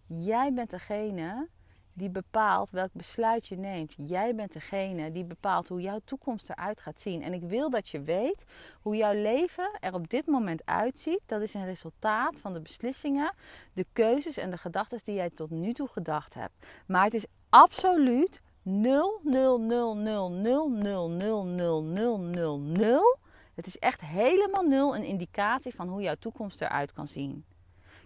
Jij 0.07 0.53
bent 0.53 0.71
degene 0.71 1.49
die 1.93 2.09
bepaalt 2.09 2.71
welk 2.71 2.91
besluit 2.93 3.47
je 3.47 3.57
neemt. 3.57 3.95
Jij 3.97 4.35
bent 4.35 4.53
degene 4.53 5.13
die 5.13 5.25
bepaalt 5.25 5.69
hoe 5.69 5.81
jouw 5.81 6.01
toekomst 6.05 6.51
eruit 6.51 6.81
gaat 6.81 7.01
zien. 7.01 7.23
En 7.23 7.33
ik 7.33 7.43
wil 7.43 7.71
dat 7.71 7.89
je 7.89 8.03
weet 8.03 8.45
hoe 8.83 8.97
jouw 8.97 9.15
leven 9.15 9.71
er 9.81 9.95
op 9.95 10.11
dit 10.11 10.27
moment 10.27 10.63
uitziet. 10.65 11.21
Dat 11.27 11.41
is 11.41 11.55
een 11.55 11.65
resultaat 11.65 12.35
van 12.41 12.53
de 12.53 12.61
beslissingen, 12.61 13.35
de 13.73 13.87
keuzes 13.93 14.37
en 14.37 14.51
de 14.51 14.59
gedachten 14.59 15.01
die 15.05 15.15
jij 15.15 15.31
tot 15.31 15.51
nu 15.51 15.73
toe 15.73 15.89
gedacht 15.89 16.35
hebt. 16.35 16.67
Maar 16.87 17.05
het 17.05 17.15
is 17.15 17.27
absoluut 17.49 18.41
0, 18.63 19.21
0, 19.23 19.59
0, 19.61 19.95
0, 19.95 20.31
0, 20.31 20.71
0, 20.71 21.09
0, 21.09 21.45
0, 21.45 21.83
0, 21.83 22.19
0, 22.19 22.61
0. 22.61 23.19
Het 23.55 23.67
is 23.67 23.79
echt 23.79 24.01
helemaal 24.01 24.63
nul 24.63 24.97
een 24.97 25.05
indicatie 25.05 25.75
van 25.75 25.89
hoe 25.89 26.03
jouw 26.03 26.15
toekomst 26.19 26.61
eruit 26.61 26.93
kan 26.93 27.07
zien. 27.07 27.45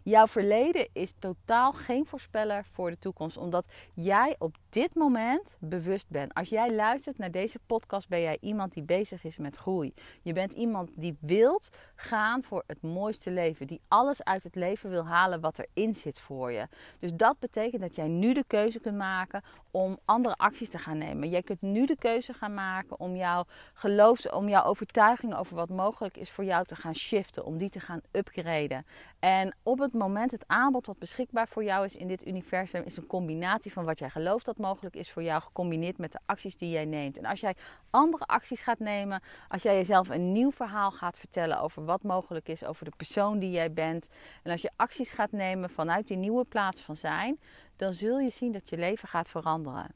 Jouw 0.09 0.27
verleden 0.27 0.89
is 0.93 1.13
totaal 1.19 1.73
geen 1.73 2.07
voorspeller 2.07 2.65
voor 2.73 2.91
de 2.91 2.99
toekomst, 2.99 3.37
omdat 3.37 3.65
jij 3.95 4.37
op 4.39 4.57
dit 4.69 4.95
moment 4.95 5.57
bewust 5.59 6.09
bent. 6.09 6.35
Als 6.35 6.49
jij 6.49 6.75
luistert 6.75 7.19
naar 7.19 7.31
deze 7.31 7.59
podcast, 7.67 8.09
ben 8.09 8.21
jij 8.21 8.39
iemand 8.41 8.73
die 8.73 8.83
bezig 8.83 9.25
is 9.25 9.37
met 9.37 9.57
groei. 9.57 9.95
Je 10.23 10.33
bent 10.33 10.53
iemand 10.53 10.91
die 10.95 11.17
wilt 11.21 11.69
gaan 11.95 12.43
voor 12.43 12.65
het 12.67 12.83
mooiste 12.83 13.31
leven, 13.31 13.67
die 13.67 13.81
alles 13.89 14.25
uit 14.25 14.43
het 14.43 14.55
leven 14.55 14.91
wil 14.91 15.07
halen 15.07 15.41
wat 15.41 15.59
erin 15.59 15.95
zit 15.95 16.21
voor 16.21 16.53
je. 16.53 16.69
Dus 16.99 17.15
dat 17.15 17.39
betekent 17.39 17.83
dat 17.83 17.95
jij 17.95 18.09
nu 18.09 18.33
de 18.33 18.45
keuze 18.47 18.81
kunt 18.81 18.97
maken 18.97 19.43
om 19.71 19.99
andere 20.05 20.37
acties 20.37 20.71
te 20.71 20.79
gaan 20.79 20.99
nemen. 20.99 21.29
Jij 21.29 21.43
kunt 21.43 21.63
nu 21.63 21.87
de 21.87 21.97
keuze 21.99 22.33
gaan 22.33 22.55
maken 22.55 23.01
om 23.01 23.17
jouw 23.17 23.45
geloofs, 23.75 24.31
om 24.31 24.49
jouw 24.49 24.65
overtuiging 24.65 25.35
over 25.35 25.57
wat 25.57 25.69
mogelijk 25.69 26.17
is 26.17 26.31
voor 26.31 26.45
jou 26.45 26.65
te 26.65 26.77
gaan 26.77 26.95
shiften, 26.95 27.45
om 27.45 27.59
die 27.59 27.71
te 27.71 27.81
gaan 27.81 28.01
upgraden. 28.13 28.87
En 29.19 29.55
op 29.63 29.79
het 29.79 29.95
moment 29.97 30.31
het 30.31 30.45
aanbod 30.47 30.87
wat 30.87 30.99
beschikbaar 30.99 31.49
voor 31.49 31.65
jou 31.65 31.85
is 31.85 31.95
in 31.95 32.09
dit 32.09 32.27
universum 32.27 32.83
is 32.83 32.97
een 32.97 33.07
combinatie 33.07 33.73
van 33.73 33.85
wat 33.85 33.99
jij 33.99 34.11
gelooft 34.11 34.45
dat 34.45 34.59
mogelijk 34.59 34.97
is 34.97 35.11
voor 35.11 35.23
jou, 35.23 35.43
gecombineerd 35.43 35.99
met 35.99 36.13
de 36.13 36.19
acties 36.27 36.57
die 36.57 36.71
jij 36.71 36.85
neemt. 36.85 37.19
En 37.19 37.25
als 37.25 37.41
jij 37.41 37.57
andere 37.91 38.25
acties 38.25 38.61
gaat 38.61 38.79
nemen, 38.79 39.23
als 39.49 39.63
jij 39.63 39.75
jezelf 39.75 40.09
een 40.09 40.33
nieuw 40.33 40.51
verhaal 40.51 40.91
gaat 40.91 41.19
vertellen 41.19 41.61
over 41.61 41.85
wat 41.85 42.03
mogelijk 42.03 42.49
is, 42.49 42.65
over 42.65 42.85
de 42.85 42.97
persoon 42.97 43.39
die 43.39 43.51
jij 43.51 43.73
bent, 43.73 44.07
en 44.43 44.51
als 44.51 44.63
je 44.63 44.71
acties 44.77 45.11
gaat 45.11 45.33
nemen 45.33 45.71
vanuit 45.71 46.07
die 46.07 46.17
nieuwe 46.17 46.45
plaats 46.45 46.81
van 46.81 46.97
zijn, 46.97 47.41
dan 47.77 47.93
zul 47.93 48.19
je 48.19 48.31
zien 48.31 48.53
dat 48.53 48.69
je 48.69 48.77
leven 48.77 49.09
gaat 49.09 49.31
veranderen. 49.31 49.95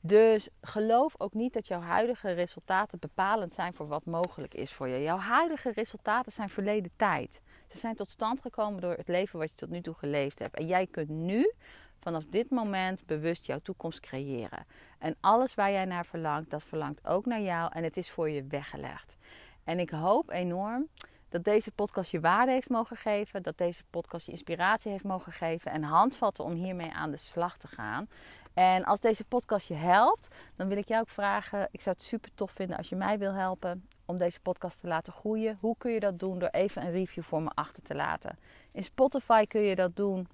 Dus 0.00 0.48
geloof 0.60 1.14
ook 1.18 1.34
niet 1.34 1.52
dat 1.52 1.66
jouw 1.66 1.80
huidige 1.80 2.30
resultaten 2.30 2.98
bepalend 2.98 3.54
zijn 3.54 3.74
voor 3.74 3.86
wat 3.86 4.04
mogelijk 4.04 4.54
is 4.54 4.72
voor 4.72 4.88
je. 4.88 5.02
Jouw 5.02 5.18
huidige 5.18 5.70
resultaten 5.70 6.32
zijn 6.32 6.48
verleden 6.48 6.90
tijd. 6.96 7.40
Zijn 7.76 7.94
tot 7.94 8.08
stand 8.08 8.40
gekomen 8.40 8.80
door 8.80 8.94
het 8.94 9.08
leven 9.08 9.38
wat 9.38 9.50
je 9.50 9.56
tot 9.56 9.70
nu 9.70 9.80
toe 9.80 9.94
geleefd 9.94 10.38
hebt. 10.38 10.54
En 10.54 10.66
jij 10.66 10.86
kunt 10.86 11.08
nu, 11.08 11.52
vanaf 12.00 12.24
dit 12.24 12.50
moment, 12.50 13.06
bewust 13.06 13.46
jouw 13.46 13.58
toekomst 13.58 14.00
creëren. 14.00 14.66
En 14.98 15.16
alles 15.20 15.54
waar 15.54 15.70
jij 15.70 15.84
naar 15.84 16.06
verlangt, 16.06 16.50
dat 16.50 16.64
verlangt 16.64 17.06
ook 17.06 17.26
naar 17.26 17.40
jou 17.40 17.70
en 17.72 17.84
het 17.84 17.96
is 17.96 18.10
voor 18.10 18.30
je 18.30 18.44
weggelegd. 18.46 19.16
En 19.64 19.78
ik 19.78 19.90
hoop 19.90 20.30
enorm 20.30 20.88
dat 21.28 21.44
deze 21.44 21.70
podcast 21.70 22.10
je 22.10 22.20
waarde 22.20 22.52
heeft 22.52 22.68
mogen 22.68 22.96
geven, 22.96 23.42
dat 23.42 23.58
deze 23.58 23.82
podcast 23.90 24.26
je 24.26 24.32
inspiratie 24.32 24.90
heeft 24.90 25.04
mogen 25.04 25.32
geven 25.32 25.70
en 25.70 25.82
handvatten 25.82 26.44
om 26.44 26.52
hiermee 26.52 26.92
aan 26.92 27.10
de 27.10 27.16
slag 27.16 27.56
te 27.56 27.68
gaan. 27.68 28.08
En 28.54 28.84
als 28.84 29.00
deze 29.00 29.24
podcast 29.24 29.68
je 29.68 29.74
helpt, 29.74 30.34
dan 30.54 30.68
wil 30.68 30.76
ik 30.76 30.88
jou 30.88 31.00
ook 31.00 31.08
vragen. 31.08 31.68
Ik 31.70 31.80
zou 31.80 31.96
het 31.96 32.04
super 32.04 32.30
tof 32.34 32.50
vinden 32.50 32.76
als 32.76 32.88
je 32.88 32.96
mij 32.96 33.18
wil 33.18 33.32
helpen 33.32 33.88
om 34.06 34.18
deze 34.18 34.40
podcast 34.40 34.80
te 34.80 34.86
laten 34.86 35.12
groeien. 35.12 35.58
Hoe 35.60 35.74
kun 35.78 35.92
je 35.92 36.00
dat 36.00 36.18
doen? 36.18 36.38
Door 36.38 36.48
even 36.48 36.82
een 36.82 36.92
review 36.92 37.24
voor 37.24 37.42
me 37.42 37.50
achter 37.54 37.82
te 37.82 37.94
laten. 37.94 38.38
In 38.72 38.84
Spotify 38.84 39.44
kun 39.44 39.60
je 39.60 39.74
dat 39.74 39.96
doen 39.96 40.28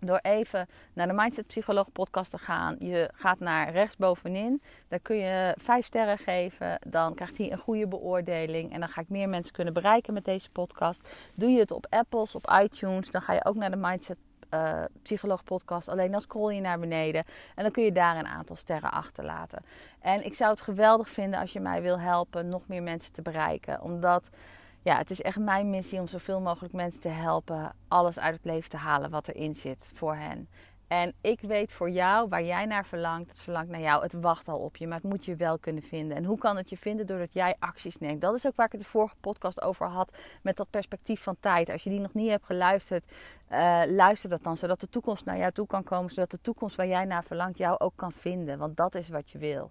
door 0.00 0.18
even 0.22 0.68
naar 0.92 1.06
de 1.06 1.12
Mindset 1.12 1.46
Psycholoog 1.46 1.92
podcast 1.92 2.30
te 2.30 2.38
gaan. 2.38 2.76
Je 2.78 3.10
gaat 3.14 3.38
naar 3.38 3.72
rechtsbovenin. 3.72 4.62
Daar 4.88 5.00
kun 5.00 5.16
je 5.16 5.54
vijf 5.58 5.84
sterren 5.84 6.18
geven. 6.18 6.78
Dan 6.86 7.14
krijgt 7.14 7.38
hij 7.38 7.52
een 7.52 7.58
goede 7.58 7.88
beoordeling. 7.88 8.72
En 8.72 8.80
dan 8.80 8.88
ga 8.88 9.00
ik 9.00 9.08
meer 9.08 9.28
mensen 9.28 9.52
kunnen 9.52 9.74
bereiken 9.74 10.14
met 10.14 10.24
deze 10.24 10.50
podcast. 10.50 11.08
Doe 11.36 11.50
je 11.50 11.58
het 11.58 11.70
op 11.70 11.86
Apples, 11.90 12.34
op 12.34 12.52
iTunes. 12.62 13.10
Dan 13.10 13.22
ga 13.22 13.32
je 13.32 13.44
ook 13.44 13.54
naar 13.54 13.70
de 13.70 13.76
Mindset 13.76 14.18
eh, 14.50 14.84
Psycholoog 15.02 15.44
Podcast. 15.44 15.88
Alleen 15.88 16.10
dan 16.10 16.20
scroll 16.20 16.54
je 16.54 16.60
naar 16.60 16.78
beneden 16.78 17.24
en 17.54 17.62
dan 17.62 17.72
kun 17.72 17.84
je 17.84 17.92
daar 17.92 18.16
een 18.16 18.26
aantal 18.26 18.56
sterren 18.56 18.92
achterlaten. 18.92 19.64
En 20.00 20.24
ik 20.24 20.34
zou 20.34 20.50
het 20.50 20.60
geweldig 20.60 21.08
vinden 21.08 21.40
als 21.40 21.52
je 21.52 21.60
mij 21.60 21.82
wil 21.82 22.00
helpen 22.00 22.48
nog 22.48 22.62
meer 22.66 22.82
mensen 22.82 23.12
te 23.12 23.22
bereiken. 23.22 23.82
Omdat 23.82 24.30
ja, 24.82 24.96
het 24.96 25.10
is 25.10 25.22
echt 25.22 25.38
mijn 25.38 25.70
missie 25.70 26.00
om 26.00 26.08
zoveel 26.08 26.40
mogelijk 26.40 26.74
mensen 26.74 27.00
te 27.00 27.08
helpen 27.08 27.72
alles 27.88 28.18
uit 28.18 28.34
het 28.34 28.44
leven 28.44 28.70
te 28.70 28.76
halen 28.76 29.10
wat 29.10 29.28
erin 29.28 29.54
zit 29.54 29.84
voor 29.94 30.14
hen. 30.14 30.48
En 30.90 31.14
ik 31.20 31.40
weet 31.40 31.72
voor 31.72 31.90
jou 31.90 32.28
waar 32.28 32.42
jij 32.42 32.66
naar 32.66 32.86
verlangt. 32.86 33.28
Het 33.28 33.40
verlangt 33.40 33.70
naar 33.70 33.80
jou. 33.80 34.02
Het 34.02 34.12
wacht 34.12 34.48
al 34.48 34.58
op 34.58 34.76
je. 34.76 34.86
Maar 34.86 34.98
het 34.98 35.10
moet 35.10 35.24
je 35.24 35.36
wel 35.36 35.58
kunnen 35.58 35.82
vinden. 35.82 36.16
En 36.16 36.24
hoe 36.24 36.38
kan 36.38 36.56
het 36.56 36.70
je 36.70 36.76
vinden? 36.76 37.06
Doordat 37.06 37.32
jij 37.32 37.56
acties 37.58 37.98
neemt. 37.98 38.20
Dat 38.20 38.34
is 38.34 38.46
ook 38.46 38.56
waar 38.56 38.66
ik 38.66 38.72
het 38.72 38.80
de 38.80 38.86
vorige 38.86 39.14
podcast 39.20 39.62
over 39.62 39.86
had. 39.86 40.16
Met 40.42 40.56
dat 40.56 40.70
perspectief 40.70 41.22
van 41.22 41.36
tijd. 41.40 41.70
Als 41.70 41.82
je 41.82 41.90
die 41.90 42.00
nog 42.00 42.14
niet 42.14 42.30
hebt 42.30 42.44
geluisterd. 42.44 43.04
Uh, 43.50 43.82
luister 43.86 44.30
dat 44.30 44.42
dan. 44.42 44.56
Zodat 44.56 44.80
de 44.80 44.88
toekomst 44.88 45.24
naar 45.24 45.36
jou 45.38 45.52
toe 45.52 45.66
kan 45.66 45.84
komen. 45.84 46.10
Zodat 46.10 46.30
de 46.30 46.40
toekomst 46.40 46.76
waar 46.76 46.86
jij 46.86 47.04
naar 47.04 47.24
verlangt 47.24 47.58
jou 47.58 47.78
ook 47.78 47.96
kan 47.96 48.12
vinden. 48.12 48.58
Want 48.58 48.76
dat 48.76 48.94
is 48.94 49.08
wat 49.08 49.30
je 49.30 49.38
wil. 49.38 49.70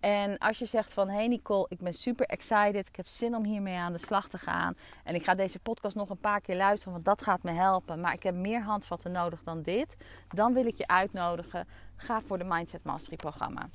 En 0.00 0.38
als 0.38 0.58
je 0.58 0.64
zegt 0.64 0.92
van, 0.92 1.08
hey 1.08 1.28
Nicole, 1.28 1.66
ik 1.68 1.78
ben 1.78 1.94
super 1.94 2.26
excited. 2.26 2.88
Ik 2.88 2.96
heb 2.96 3.06
zin 3.06 3.34
om 3.34 3.44
hiermee 3.44 3.76
aan 3.76 3.92
de 3.92 3.98
slag 3.98 4.28
te 4.28 4.38
gaan. 4.38 4.76
En 5.04 5.14
ik 5.14 5.24
ga 5.24 5.34
deze 5.34 5.58
podcast 5.58 5.96
nog 5.96 6.10
een 6.10 6.20
paar 6.20 6.40
keer 6.40 6.56
luisteren, 6.56 6.92
want 6.92 7.04
dat 7.04 7.22
gaat 7.22 7.42
me 7.42 7.50
helpen. 7.50 8.00
Maar 8.00 8.12
ik 8.12 8.22
heb 8.22 8.34
meer 8.34 8.62
handvatten 8.62 9.12
nodig 9.12 9.42
dan 9.42 9.62
dit. 9.62 9.96
Dan 10.28 10.52
wil 10.52 10.66
ik 10.66 10.76
je 10.76 10.86
uitnodigen. 10.86 11.68
Ga 11.96 12.20
voor 12.20 12.38
de 12.38 12.44
Mindset 12.44 12.84
Mastery 12.84 13.16
programma. 13.16 13.68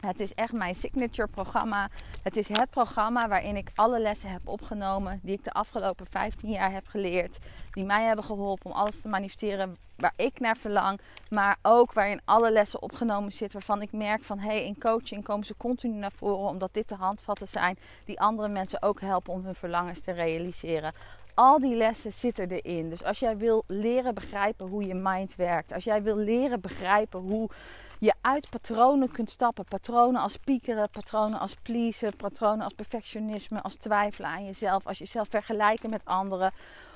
Het 0.00 0.20
is 0.20 0.34
echt 0.34 0.52
mijn 0.52 0.74
signature 0.74 1.28
programma. 1.28 1.88
Het 2.22 2.36
is 2.36 2.48
het 2.48 2.70
programma 2.70 3.28
waarin 3.28 3.56
ik 3.56 3.70
alle 3.74 4.00
lessen 4.00 4.30
heb 4.30 4.40
opgenomen 4.44 5.20
die 5.22 5.34
ik 5.34 5.44
de 5.44 5.52
afgelopen 5.52 6.06
15 6.10 6.50
jaar 6.50 6.72
heb 6.72 6.86
geleerd. 6.86 7.38
Die 7.72 7.84
mij 7.84 8.04
hebben 8.04 8.24
geholpen 8.24 8.70
om 8.70 8.76
alles 8.76 9.00
te 9.00 9.08
manifesteren 9.08 9.76
waar 9.96 10.12
ik 10.16 10.40
naar 10.40 10.56
verlang. 10.56 11.00
Maar 11.28 11.56
ook 11.62 11.92
waarin 11.92 12.20
alle 12.24 12.52
lessen 12.52 12.82
opgenomen 12.82 13.32
zitten 13.32 13.58
waarvan 13.58 13.82
ik 13.82 13.92
merk 13.92 14.22
van 14.22 14.38
hé, 14.38 14.46
hey, 14.46 14.64
in 14.64 14.78
coaching 14.78 15.24
komen 15.24 15.46
ze 15.46 15.54
continu 15.56 15.94
naar 15.94 16.12
voren 16.12 16.48
omdat 16.48 16.74
dit 16.74 16.88
de 16.88 16.94
handvatten 16.94 17.48
zijn 17.48 17.78
die 18.04 18.20
andere 18.20 18.48
mensen 18.48 18.82
ook 18.82 19.00
helpen 19.00 19.32
om 19.32 19.44
hun 19.44 19.54
verlangens 19.54 20.00
te 20.00 20.12
realiseren. 20.12 20.92
Al 21.40 21.58
die 21.58 21.76
lessen 21.76 22.12
zitten 22.12 22.50
erin. 22.50 22.90
Dus 22.90 23.04
als 23.04 23.18
jij 23.18 23.36
wil 23.36 23.64
leren 23.66 24.14
begrijpen 24.14 24.66
hoe 24.66 24.86
je 24.86 24.94
mind 24.94 25.36
werkt, 25.36 25.72
als 25.72 25.84
jij 25.84 26.02
wil 26.02 26.16
leren 26.16 26.60
begrijpen 26.60 27.20
hoe 27.20 27.50
je 27.98 28.14
uit 28.20 28.50
patronen 28.50 29.10
kunt 29.10 29.30
stappen. 29.30 29.64
Patronen 29.64 30.20
als 30.20 30.36
piekeren, 30.36 30.90
patronen 30.90 31.38
als 31.38 31.54
pleasen, 31.54 32.16
patronen 32.16 32.64
als 32.64 32.72
perfectionisme, 32.72 33.62
als 33.62 33.76
twijfelen 33.76 34.30
aan 34.30 34.44
jezelf, 34.44 34.86
als 34.86 34.98
jezelf 34.98 35.28
vergelijken 35.28 35.90
met 35.90 36.04
anderen. 36.04 36.52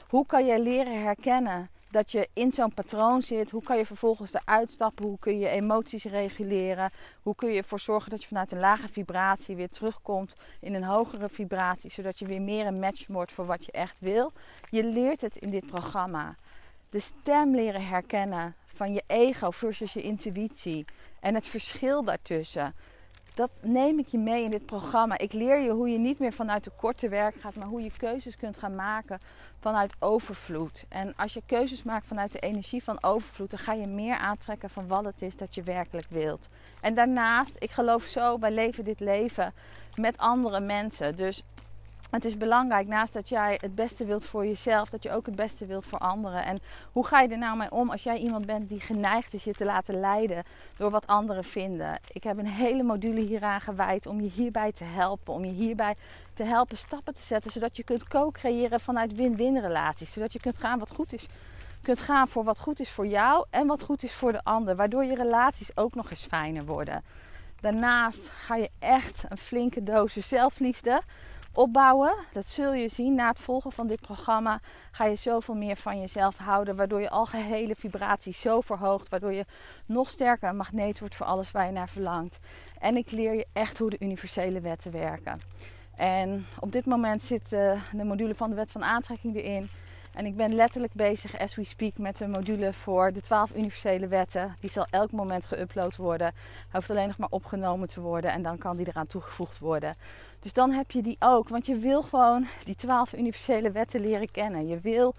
Hoe 0.08 0.26
kan 0.26 0.46
je 0.46 0.60
leren 0.60 1.02
herkennen 1.02 1.68
dat 1.94 2.12
je 2.12 2.28
in 2.32 2.52
zo'n 2.52 2.74
patroon 2.74 3.22
zit? 3.22 3.50
Hoe 3.50 3.62
kan 3.62 3.76
je 3.76 3.86
vervolgens 3.86 4.32
eruit 4.32 4.70
stappen? 4.70 5.06
Hoe 5.06 5.18
kun 5.18 5.38
je 5.38 5.48
emoties 5.48 6.04
reguleren? 6.04 6.90
Hoe 7.22 7.34
kun 7.34 7.50
je 7.50 7.58
ervoor 7.58 7.80
zorgen 7.80 8.10
dat 8.10 8.22
je 8.22 8.28
vanuit 8.28 8.52
een 8.52 8.58
lage 8.58 8.88
vibratie 8.88 9.56
weer 9.56 9.68
terugkomt 9.68 10.34
in 10.60 10.74
een 10.74 10.84
hogere 10.84 11.28
vibratie, 11.28 11.90
zodat 11.90 12.18
je 12.18 12.26
weer 12.26 12.42
meer 12.42 12.66
een 12.66 12.80
match 12.80 13.06
wordt 13.06 13.32
voor 13.32 13.46
wat 13.46 13.64
je 13.64 13.72
echt 13.72 14.00
wil? 14.00 14.32
Je 14.70 14.84
leert 14.84 15.20
het 15.20 15.36
in 15.36 15.50
dit 15.50 15.66
programma. 15.66 16.36
De 16.90 17.00
stem 17.00 17.54
leren 17.54 17.86
herkennen 17.86 18.54
van 18.66 18.92
je 18.92 19.02
ego 19.06 19.50
versus 19.50 19.92
je 19.92 20.02
intuïtie. 20.02 20.84
En 21.20 21.34
het 21.34 21.46
verschil 21.46 22.04
daartussen. 22.04 22.74
Dat 23.34 23.50
neem 23.60 23.98
ik 23.98 24.06
je 24.06 24.18
mee 24.18 24.44
in 24.44 24.50
dit 24.50 24.66
programma. 24.66 25.18
Ik 25.18 25.32
leer 25.32 25.60
je 25.60 25.70
hoe 25.70 25.88
je 25.88 25.98
niet 25.98 26.18
meer 26.18 26.32
vanuit 26.32 26.62
tekort 26.62 26.98
te 26.98 27.08
werk 27.08 27.34
gaat, 27.40 27.56
maar 27.56 27.66
hoe 27.66 27.82
je 27.82 27.90
keuzes 27.96 28.36
kunt 28.36 28.58
gaan 28.58 28.74
maken 28.74 29.20
vanuit 29.60 29.94
overvloed. 29.98 30.84
En 30.88 31.16
als 31.16 31.34
je 31.34 31.42
keuzes 31.46 31.82
maakt 31.82 32.06
vanuit 32.06 32.32
de 32.32 32.38
energie 32.38 32.84
van 32.84 33.02
overvloed, 33.02 33.50
dan 33.50 33.58
ga 33.58 33.72
je 33.72 33.86
meer 33.86 34.16
aantrekken 34.16 34.70
van 34.70 34.86
wat 34.86 35.04
het 35.04 35.22
is 35.22 35.36
dat 35.36 35.54
je 35.54 35.62
werkelijk 35.62 36.06
wilt. 36.10 36.48
En 36.80 36.94
daarnaast, 36.94 37.56
ik 37.58 37.70
geloof 37.70 38.04
zo, 38.04 38.38
wij 38.38 38.50
leven 38.50 38.84
dit 38.84 39.00
leven 39.00 39.54
met 39.94 40.18
andere 40.18 40.60
mensen. 40.60 41.16
Dus 41.16 41.42
het 42.14 42.24
is 42.24 42.36
belangrijk, 42.36 42.86
naast 42.86 43.12
dat 43.12 43.28
jij 43.28 43.58
het 43.60 43.74
beste 43.74 44.04
wilt 44.04 44.26
voor 44.26 44.46
jezelf, 44.46 44.88
dat 44.88 45.02
je 45.02 45.12
ook 45.12 45.26
het 45.26 45.36
beste 45.36 45.66
wilt 45.66 45.86
voor 45.86 45.98
anderen. 45.98 46.44
En 46.44 46.58
hoe 46.92 47.06
ga 47.06 47.20
je 47.20 47.28
er 47.28 47.38
nou 47.38 47.56
mee 47.56 47.70
om 47.70 47.90
als 47.90 48.02
jij 48.02 48.18
iemand 48.18 48.46
bent 48.46 48.68
die 48.68 48.80
geneigd 48.80 49.34
is 49.34 49.44
je 49.44 49.52
te 49.52 49.64
laten 49.64 50.00
leiden 50.00 50.44
door 50.76 50.90
wat 50.90 51.06
anderen 51.06 51.44
vinden? 51.44 51.98
Ik 52.12 52.24
heb 52.24 52.38
een 52.38 52.46
hele 52.46 52.82
module 52.82 53.20
hieraan 53.20 53.60
gewijd 53.60 54.06
om 54.06 54.20
je 54.20 54.30
hierbij 54.30 54.72
te 54.72 54.84
helpen, 54.84 55.34
om 55.34 55.44
je 55.44 55.52
hierbij 55.52 55.96
te 56.34 56.42
helpen 56.42 56.76
stappen 56.76 57.14
te 57.14 57.22
zetten, 57.22 57.52
zodat 57.52 57.76
je 57.76 57.84
kunt 57.84 58.08
co-creëren 58.08 58.80
vanuit 58.80 59.14
win-win 59.14 59.60
relaties. 59.60 60.12
Zodat 60.12 60.32
je 60.32 60.40
kunt 60.40 60.56
gaan 60.56 60.78
wat 60.78 60.90
goed 60.90 61.12
is. 61.12 61.26
Kunt 61.82 62.00
gaan 62.00 62.28
voor 62.28 62.44
wat 62.44 62.58
goed 62.58 62.80
is 62.80 62.90
voor 62.90 63.06
jou 63.06 63.46
en 63.50 63.66
wat 63.66 63.82
goed 63.82 64.02
is 64.02 64.12
voor 64.12 64.32
de 64.32 64.44
ander. 64.44 64.76
Waardoor 64.76 65.04
je 65.04 65.14
relaties 65.14 65.76
ook 65.76 65.94
nog 65.94 66.10
eens 66.10 66.24
fijner 66.24 66.64
worden. 66.64 67.02
Daarnaast 67.60 68.28
ga 68.28 68.56
je 68.56 68.70
echt 68.78 69.24
een 69.28 69.38
flinke 69.38 69.82
dosis 69.82 70.28
zelfliefde 70.28 71.02
opbouwen. 71.56 72.14
Dat 72.32 72.46
zul 72.46 72.72
je 72.72 72.88
zien 72.88 73.14
na 73.14 73.28
het 73.28 73.40
volgen 73.40 73.72
van 73.72 73.86
dit 73.86 74.00
programma. 74.00 74.60
Ga 74.90 75.04
je 75.04 75.16
zoveel 75.16 75.54
meer 75.54 75.76
van 75.76 76.00
jezelf 76.00 76.36
houden. 76.36 76.76
Waardoor 76.76 77.00
je 77.00 77.10
algehele 77.10 77.74
vibratie 77.74 78.32
zo 78.32 78.60
verhoogt. 78.60 79.08
Waardoor 79.08 79.32
je 79.32 79.44
nog 79.86 80.10
sterker 80.10 80.48
een 80.48 80.56
magneet 80.56 80.98
wordt 81.00 81.14
voor 81.14 81.26
alles 81.26 81.50
waar 81.50 81.66
je 81.66 81.72
naar 81.72 81.88
verlangt. 81.88 82.38
En 82.78 82.96
ik 82.96 83.10
leer 83.10 83.34
je 83.34 83.46
echt 83.52 83.78
hoe 83.78 83.90
de 83.90 84.00
universele 84.00 84.60
wetten 84.60 84.92
werken. 84.92 85.38
En 85.96 86.46
op 86.60 86.72
dit 86.72 86.86
moment 86.86 87.22
zit 87.22 87.52
uh, 87.52 87.82
de 87.92 88.04
module 88.04 88.34
van 88.34 88.50
de 88.50 88.56
wet 88.56 88.72
van 88.72 88.84
aantrekking 88.84 89.36
erin. 89.36 89.68
En 90.14 90.26
ik 90.26 90.36
ben 90.36 90.54
letterlijk 90.54 90.92
bezig, 90.92 91.38
as 91.38 91.54
we 91.54 91.64
speak, 91.64 91.98
met 91.98 92.20
een 92.20 92.30
module 92.30 92.72
voor 92.72 93.12
de 93.12 93.20
12 93.20 93.54
universele 93.54 94.06
wetten. 94.06 94.56
Die 94.60 94.70
zal 94.70 94.86
elk 94.90 95.12
moment 95.12 95.44
geüpload 95.44 95.96
worden. 95.96 96.26
Hij 96.26 96.70
hoeft 96.70 96.90
alleen 96.90 97.06
nog 97.06 97.18
maar 97.18 97.28
opgenomen 97.30 97.88
te 97.88 98.00
worden 98.00 98.32
en 98.32 98.42
dan 98.42 98.58
kan 98.58 98.76
die 98.76 98.88
eraan 98.88 99.06
toegevoegd 99.06 99.58
worden. 99.58 99.96
Dus 100.40 100.52
dan 100.52 100.70
heb 100.70 100.90
je 100.90 101.02
die 101.02 101.16
ook. 101.18 101.48
Want 101.48 101.66
je 101.66 101.76
wil 101.76 102.02
gewoon 102.02 102.46
die 102.64 102.76
12 102.76 103.12
universele 103.12 103.70
wetten 103.70 104.00
leren 104.00 104.30
kennen. 104.30 104.66
Je 104.66 104.80
wil 104.80 105.14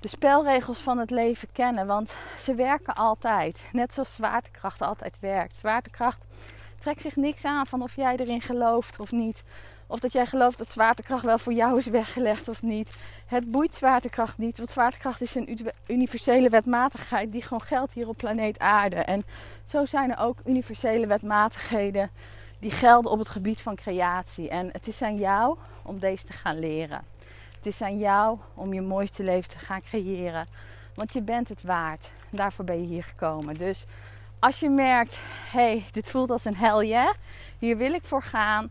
de 0.00 0.08
spelregels 0.08 0.78
van 0.78 0.98
het 0.98 1.10
leven 1.10 1.48
kennen, 1.52 1.86
want 1.86 2.14
ze 2.38 2.54
werken 2.54 2.94
altijd. 2.94 3.60
Net 3.72 3.94
zoals 3.94 4.14
zwaartekracht 4.14 4.82
altijd 4.82 5.16
werkt. 5.20 5.56
Zwaartekracht 5.56 6.24
trekt 6.78 7.02
zich 7.02 7.16
niks 7.16 7.44
aan 7.44 7.66
van 7.66 7.82
of 7.82 7.96
jij 7.96 8.16
erin 8.16 8.40
gelooft 8.40 9.00
of 9.00 9.10
niet. 9.10 9.42
Of 9.90 10.00
dat 10.00 10.12
jij 10.12 10.26
gelooft 10.26 10.58
dat 10.58 10.70
zwaartekracht 10.70 11.24
wel 11.24 11.38
voor 11.38 11.52
jou 11.52 11.78
is 11.78 11.86
weggelegd 11.86 12.48
of 12.48 12.62
niet. 12.62 12.98
Het 13.26 13.50
boeit 13.50 13.74
zwaartekracht 13.74 14.38
niet, 14.38 14.56
want 14.56 14.70
zwaartekracht 14.70 15.20
is 15.20 15.34
een 15.34 15.58
universele 15.86 16.48
wetmatigheid 16.48 17.32
die 17.32 17.42
gewoon 17.42 17.62
geldt 17.62 17.92
hier 17.92 18.08
op 18.08 18.16
planeet 18.16 18.58
Aarde. 18.58 18.96
En 18.96 19.24
zo 19.66 19.86
zijn 19.86 20.10
er 20.10 20.18
ook 20.18 20.38
universele 20.44 21.06
wetmatigheden 21.06 22.10
die 22.58 22.70
gelden 22.70 23.10
op 23.10 23.18
het 23.18 23.28
gebied 23.28 23.62
van 23.62 23.74
creatie. 23.74 24.48
En 24.48 24.68
het 24.72 24.88
is 24.88 25.02
aan 25.02 25.16
jou 25.16 25.56
om 25.82 25.98
deze 25.98 26.24
te 26.24 26.32
gaan 26.32 26.58
leren. 26.58 27.04
Het 27.56 27.66
is 27.66 27.82
aan 27.82 27.98
jou 27.98 28.38
om 28.54 28.72
je 28.74 28.80
mooiste 28.80 29.22
leven 29.22 29.50
te 29.50 29.58
gaan 29.58 29.82
creëren. 29.82 30.46
Want 30.94 31.12
je 31.12 31.20
bent 31.20 31.48
het 31.48 31.62
waard. 31.62 32.10
Daarvoor 32.30 32.64
ben 32.64 32.80
je 32.80 32.86
hier 32.86 33.04
gekomen. 33.04 33.54
Dus 33.54 33.86
als 34.38 34.60
je 34.60 34.68
merkt, 34.68 35.16
hey, 35.50 35.84
dit 35.92 36.10
voelt 36.10 36.30
als 36.30 36.44
een 36.44 36.56
hel, 36.56 36.82
yeah, 36.82 37.14
hier 37.58 37.76
wil 37.76 37.92
ik 37.92 38.04
voor 38.04 38.22
gaan. 38.22 38.70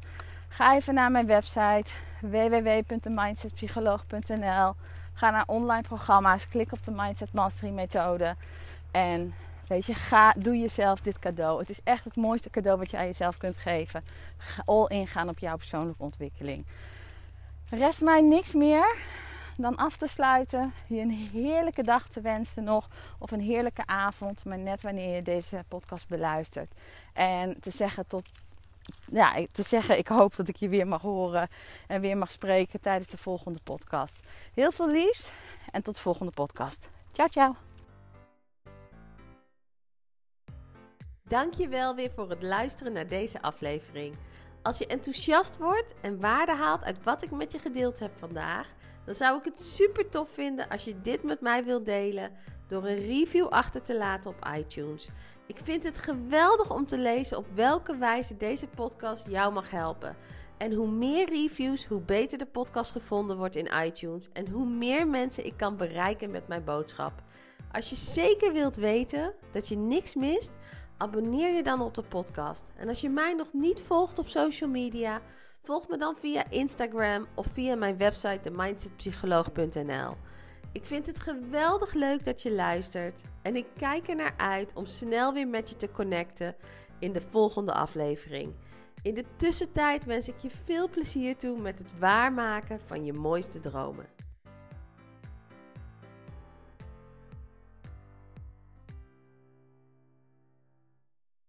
Ga 0.50 0.76
even 0.76 0.94
naar 0.94 1.12
mijn 1.12 1.26
website 1.26 1.90
www.mindsetpsycholoog.nl. 2.22 4.74
Ga 5.14 5.30
naar 5.30 5.44
online 5.48 5.82
programma's, 5.82 6.48
klik 6.48 6.72
op 6.72 6.84
de 6.84 6.92
Mindset 6.92 7.34
Mastery 7.34 7.72
methode 7.72 8.36
en 8.92 9.34
weet 9.68 9.86
je, 9.86 9.94
ga, 9.94 10.34
doe 10.38 10.60
jezelf 10.60 11.00
dit 11.00 11.20
cadeau. 11.20 11.60
Het 11.60 11.70
is 11.70 11.80
echt 11.84 12.04
het 12.04 12.16
mooiste 12.16 12.50
cadeau 12.50 12.78
wat 12.78 12.92
je 12.92 12.98
aan 12.98 13.06
jezelf 13.06 13.38
kunt 13.38 13.58
geven. 13.58 14.04
All 14.66 14.86
in 14.88 15.08
gaan 15.08 15.30
op 15.30 15.40
jouw 15.40 15.58
persoonlijke 15.58 16.04
ontwikkeling. 16.04 16.66
Rest 17.70 18.02
mij 18.02 18.22
niks 18.22 18.54
meer 18.54 18.96
dan 19.58 19.76
af 19.76 19.98
te 19.98 20.08
sluiten. 20.08 20.74
Je 20.88 21.00
een 21.00 21.30
heerlijke 21.32 21.84
dag 21.84 22.08
te 22.08 22.22
wensen 22.22 22.64
nog. 22.64 22.90
Of 23.18 23.32
een 23.32 23.42
heerlijke 23.42 23.86
avond. 23.86 24.46
Maar 24.46 24.58
net 24.58 24.82
wanneer 24.82 25.16
je 25.16 25.22
deze 25.22 25.64
podcast 25.68 26.08
beluistert. 26.08 26.74
En 27.14 27.60
te 27.60 27.72
zeggen 27.72 28.08
tot 28.08 28.24
ja, 29.12 29.46
te 29.52 29.64
zeggen, 29.64 29.98
ik 29.98 30.08
hoop 30.08 30.36
dat 30.36 30.48
ik 30.48 30.56
je 30.56 30.70
weer 30.70 30.88
mag 30.88 31.02
horen 31.02 31.48
en 31.88 32.02
weer 32.02 32.18
mag 32.18 32.32
spreken 32.32 32.82
tijdens 32.82 33.08
de 33.08 33.18
volgende 33.18 33.60
podcast. 33.64 34.16
Heel 34.54 34.72
veel 34.72 34.90
liefs 34.90 35.30
en 35.72 35.84
tot 35.84 35.96
de 35.96 36.02
volgende 36.02 36.32
podcast. 36.32 36.90
Ciao, 37.12 37.28
ciao. 37.28 37.56
Dankjewel 41.24 41.96
weer 41.96 42.12
voor 42.16 42.30
het 42.30 42.44
luisteren 42.44 42.94
naar 42.94 43.08
deze 43.08 43.42
aflevering. 43.42 44.16
Als 44.62 44.78
je 44.78 44.88
enthousiast 44.88 45.58
wordt 45.58 45.94
en 46.02 46.20
waarde 46.20 46.56
haalt 46.56 46.84
uit 46.84 47.04
wat 47.04 47.24
ik 47.24 47.32
met 47.32 47.52
je 47.52 47.60
gedeeld 47.60 48.00
heb 48.00 48.12
vandaag, 48.18 48.74
dan 49.06 49.16
zou 49.16 49.38
ik 49.38 49.46
het 49.46 49.60
super 49.60 50.10
tof 50.10 50.30
vinden 50.34 50.70
als 50.70 50.84
je 50.84 51.02
dit 51.02 51.24
met 51.24 51.42
mij 51.42 51.64
wilt 51.64 51.86
delen 51.86 52.32
door 52.70 52.86
een 52.86 53.00
review 53.00 53.48
achter 53.48 53.82
te 53.82 53.98
laten 53.98 54.32
op 54.32 54.48
iTunes. 54.58 55.10
Ik 55.46 55.60
vind 55.64 55.84
het 55.84 55.98
geweldig 55.98 56.72
om 56.74 56.86
te 56.86 56.98
lezen 56.98 57.38
op 57.38 57.46
welke 57.54 57.98
wijze 57.98 58.38
deze 58.38 58.68
podcast 58.68 59.28
jou 59.30 59.54
mag 59.54 59.72
helpen. 59.72 60.16
En 60.58 60.74
hoe 60.74 60.88
meer 60.88 61.30
reviews, 61.30 61.86
hoe 61.86 62.02
beter 62.02 62.38
de 62.38 62.46
podcast 62.46 62.92
gevonden 62.92 63.38
wordt 63.38 63.56
in 63.56 63.72
iTunes 63.86 64.30
en 64.34 64.48
hoe 64.48 64.66
meer 64.66 65.08
mensen 65.08 65.46
ik 65.46 65.54
kan 65.58 65.78
bereiken 65.78 66.32
met 66.32 66.48
mijn 66.48 66.64
boodschap. 66.64 67.24
Als 67.72 67.90
je 67.90 67.96
zeker 67.96 68.54
wilt 68.54 68.76
weten 68.76 69.34
dat 69.52 69.68
je 69.68 69.78
niks 69.78 70.16
mist, 70.16 70.52
abonneer 70.98 71.56
je 71.56 71.64
dan 71.64 71.82
op 71.82 71.94
de 71.96 72.04
podcast. 72.04 72.72
En 72.76 72.88
als 72.88 73.02
je 73.02 73.10
mij 73.10 73.34
nog 73.34 73.54
niet 73.54 73.82
volgt 73.82 74.20
op 74.20 74.28
social 74.28 74.70
media, 74.70 75.22
volg 75.64 75.88
me 75.88 75.98
dan 75.98 76.16
via 76.20 76.50
Instagram 76.50 77.28
of 77.36 77.48
via 77.54 77.76
mijn 77.76 77.98
website 77.98 78.40
themindsetpsycholoog.nl. 78.42 80.16
Ik 80.72 80.86
vind 80.86 81.06
het 81.06 81.20
geweldig 81.20 81.94
leuk 81.94 82.26
dat 82.26 82.42
je 82.42 82.52
luistert 82.52 83.22
en 83.42 83.56
ik 83.56 83.66
kijk 83.78 84.08
er 84.08 84.16
naar 84.16 84.34
uit 84.38 84.74
om 84.76 84.86
snel 84.86 85.34
weer 85.34 85.48
met 85.48 85.70
je 85.70 85.76
te 85.76 85.92
connecten 85.92 86.56
in 87.00 87.12
de 87.14 87.22
volgende 87.22 87.74
aflevering. 87.74 88.54
In 89.02 89.14
de 89.14 89.26
tussentijd 89.36 90.06
wens 90.06 90.28
ik 90.28 90.38
je 90.38 90.50
veel 90.50 90.90
plezier 90.90 91.38
toe 91.38 91.60
met 91.60 91.80
het 91.80 92.00
waarmaken 92.00 92.80
van 92.86 93.06
je 93.06 93.14
mooiste 93.14 93.60
dromen. 93.60 94.06